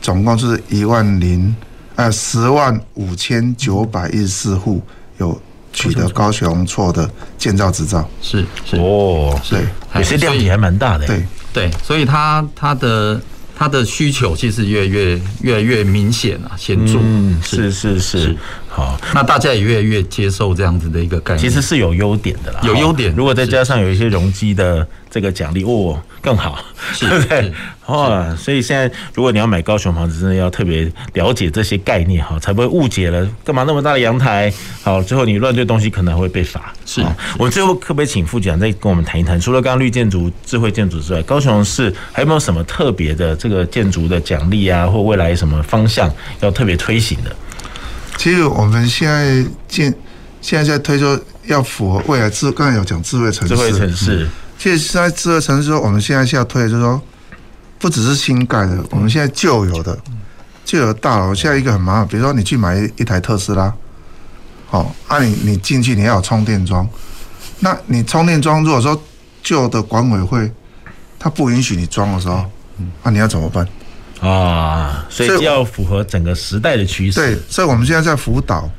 [0.02, 1.56] 总共就是一万零
[1.96, 4.82] 呃十万五千九百一十四户
[5.18, 5.42] 有
[5.74, 6.92] 取得高雄错。
[6.92, 8.76] 的建造执照，是是。
[8.78, 9.62] 哦，对，
[9.96, 11.26] 也是量体还蛮大的，对。
[11.54, 13.20] 对，所以它它的
[13.56, 17.72] 它的需求其实越来越越来越明显啊，显著，嗯，是。
[17.72, 18.38] 是是。
[18.70, 23.14] 好，那大家也越来越接受这样子的一个概念，其实是有优点的啦，有优点。
[23.16, 26.64] 如果再加上有一些容积的这个奖励，哦，更好，
[26.94, 27.54] 是 对不对？
[27.86, 33.28] 哦，所以现在如果你要买高雄房子，真的要特别了解这些概念哈，才不会误解了。
[33.44, 34.54] 干嘛那么大的阳台？
[34.84, 36.74] 好，最后你乱堆东西，可能还会被罚。
[36.86, 37.02] 是，
[37.38, 39.40] 我们最后可不可以请副局长再跟我们谈一谈？
[39.40, 46.10] 除了刚刚绿建筑、智慧建筑之外，高雄市还有没有什么特别的这个建筑的奖励啊，或未来什么方向
[46.40, 47.36] 要特别推行的？
[48.18, 49.94] 其实我们现在建，
[50.42, 53.56] 现在在推出要符合未来智，刚才有讲智慧城市。
[53.56, 54.30] 智慧城市，
[54.78, 57.02] 现在智慧城市说，我们现在是要推就是说，
[57.80, 59.98] 不只是新盖的，我们现在旧有的，
[60.64, 63.74] 旧有的大楼，现在一个很麻烦，比如说你去买一台特斯拉，
[64.68, 66.88] 好，啊你你进去你要有充电桩，
[67.60, 69.02] 那你充电桩如果说
[69.42, 70.52] 旧的管委会
[71.18, 72.46] 他不允许你装的时候，
[73.04, 73.68] 那你要怎么办？
[74.20, 77.20] 啊，所以要符合整个时代的趋势。
[77.20, 78.70] 对，所以我们现在在辅导，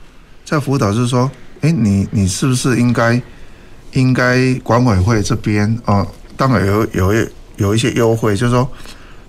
[0.45, 1.29] 在辅导就是说，
[1.63, 3.21] 哎，你你是不是应该
[3.93, 8.69] 应该管委会这边哦，当然有有一有一些优惠，就是说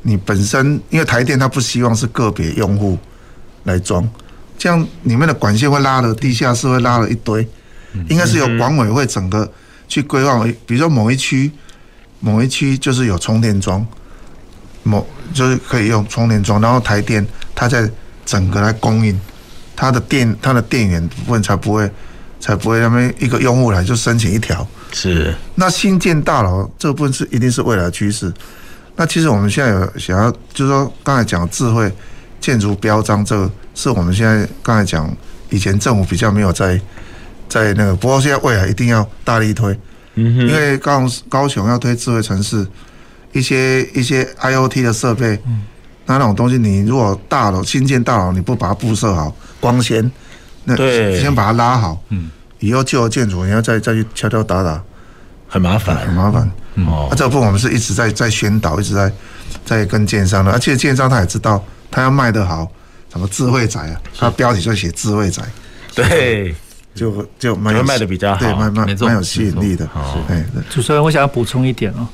[0.02, 2.98] 你本身因为台电它不希望是个别用户
[3.64, 4.08] 来装，
[4.58, 7.48] 这样里面的管线会拉了，地下室会拉了一堆，
[8.10, 9.50] 应该是由管委会整个
[9.88, 11.52] 去规划，比如说某一区，
[12.20, 13.86] 某一区就是有充电桩，
[14.84, 17.90] 某就是可以用充电桩，然后台电它在
[18.26, 19.20] 整个来供应
[19.76, 21.90] 它的电，它的电源部分才不会
[22.44, 24.68] 才不会那么一个用户来就申请一条。
[24.92, 25.34] 是。
[25.56, 28.30] 那新建大楼这部分是一定是未来的趋势。
[28.98, 31.90] 那其实我们现在有想要，就是说刚才讲智慧
[32.42, 35.10] 建筑标章，这个是我们现在刚才讲
[35.50, 36.78] 以前政府比较没有在
[37.48, 39.72] 在那个，不过现在未来一定要大力推，
[40.16, 42.68] 嗯哼，因为高高雄要推智慧城市，
[43.32, 45.64] 一些一些 IOT 的设备，嗯，
[46.06, 50.12] 那那种东西，你如果大楼新建大楼你不把它布设好，光纤，
[50.66, 54.82] 那对，先把它拉好，嗯，以后旧的建筑你要再再去敲敲打打，
[55.48, 56.50] 很麻烦，很麻烦。
[56.88, 59.12] 哦，那这部分我们是一直在在宣导，一直在
[59.64, 62.68] 在跟建商的，而且建商他也知道，他要卖得好，
[63.12, 65.44] 什么智慧宅啊，他标题就写智慧宅，
[65.94, 66.56] 对，
[66.96, 69.88] 就就蛮卖的比较好，对，蛮蛮蛮有吸引力的。
[69.94, 72.08] 好，哎，主持人，我想要补充一点哦，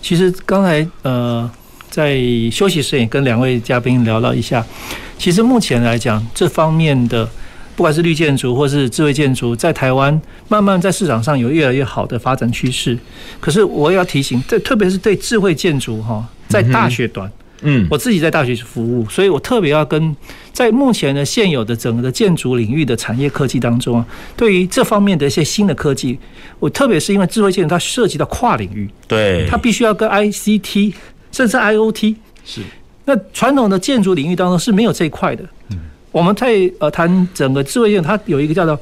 [0.00, 1.50] 其实刚才呃
[1.90, 2.16] 在
[2.52, 4.64] 休息室也跟两位嘉宾聊了一下，
[5.18, 7.28] 其实目前来讲这方面的。
[7.76, 12.96] 不管是绿建筑或是智慧建筑，在台湾慢慢在市场上有越来越好的发展趋势。
[13.40, 17.30] 可是我要提醒，这特别是对智慧建筑哈，在大学端，
[17.62, 20.14] 嗯，我自己在大学服务，所以我特别要跟
[20.52, 24.06] 在目前的现有的整个的建筑领域的产业科技当中啊，
[24.36, 26.16] 对于这方面的一些新的科技，
[26.60, 30.92] 我特别是因为智慧建筑它涉及到跨领域，对，它必须要跟 ICT
[31.32, 32.14] 甚至 IOT
[32.44, 32.60] 是，
[33.06, 35.78] 那传统的建筑领域当中是没有这一块的，嗯。
[36.14, 38.78] 我们在呃谈整个智慧建筑，它有一个叫做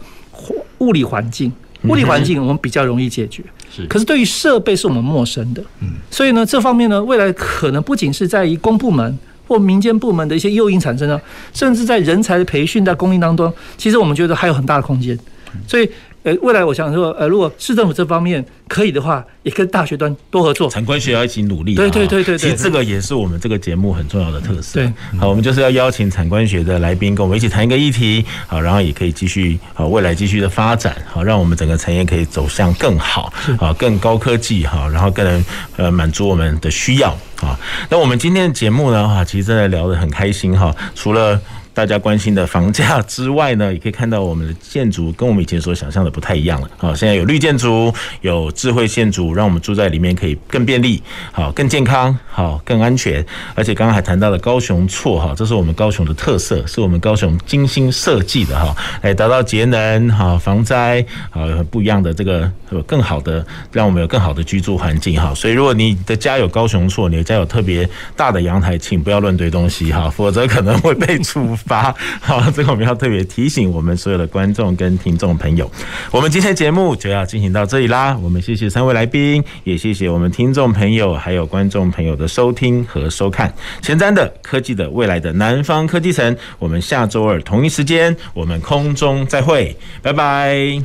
[0.80, 1.50] 物理环境，
[1.84, 3.42] 物理环境我们比较容易解决，
[3.74, 3.86] 是。
[3.86, 5.94] 可是对于设备是我们陌生的，嗯。
[6.10, 9.18] 所以呢，这方面呢，未来可能不仅是在于公部门
[9.48, 11.18] 或民间部门的一些诱因产生呢，
[11.54, 15.18] 甚至在人才的培训在供应当中，其实我们觉得还有很大的空间，
[15.66, 15.90] 所以。
[16.24, 21.74] 呃，未来我想说，呃，如果市政府这方面可以的话，也跟大学端多合作，产官学要一起努力。
[21.74, 24.80] 对对对对，其实这个也是我们这个节目很重要的特色。
[24.80, 35.44] 对，好，我们就是要邀请产官学的来宾跟我们一起谈一个议题，好，然后也可以继续好未来继续的发展，好，让我们整个产业可以走向更好，好更高科技，好，然后更能
[35.76, 37.58] 呃满足我们的需要，好。
[37.88, 41.40] 那我们今天的节目呢，哈，其实真的聊得很开心哈，除了。
[41.74, 46.70] 大家关心的房价之外呢， 也可以看到我们的建筑跟我们以前所想象的不太一样了。
[46.76, 51.02] 好，现在有绿建筑，有智慧建筑，让我们住在里面可以更便利，
[51.32, 53.24] 好，更健康，好，更安全。
[53.54, 62.50] 而且刚刚还谈到了高雄厝哈，这是我们高雄的特色，是我们高雄精心设计的哈，来达到节能、好防灾、好不一样的这个
[62.86, 65.34] 更好的，让我们有更好的居住环境哈。
[65.34, 71.56] 所以如果你的家有高雄厝，你的家有特别大的阳台，请不要乱堆东西哈，否则可能会被处。
[71.66, 75.70] 发 好，这个我们要特别提醒我们所有的观众跟听众朋友，
[76.10, 78.16] 我们今天节目就要进行到这里啦。
[78.22, 83.52] 我们谢谢三位来宾，也谢谢我们听众朋友还有观众朋友的收听和收看。
[83.80, 90.82] 前瞻的科技的未来的南方科技城，我们下周二同一时间我们空中再会，拜拜。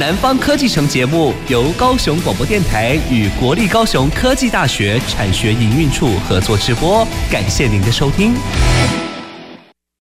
[0.00, 8.34] 南方科技城节目由高雄广播电台与国立高雄科技大学产学营运处合作直播，感谢您的收听。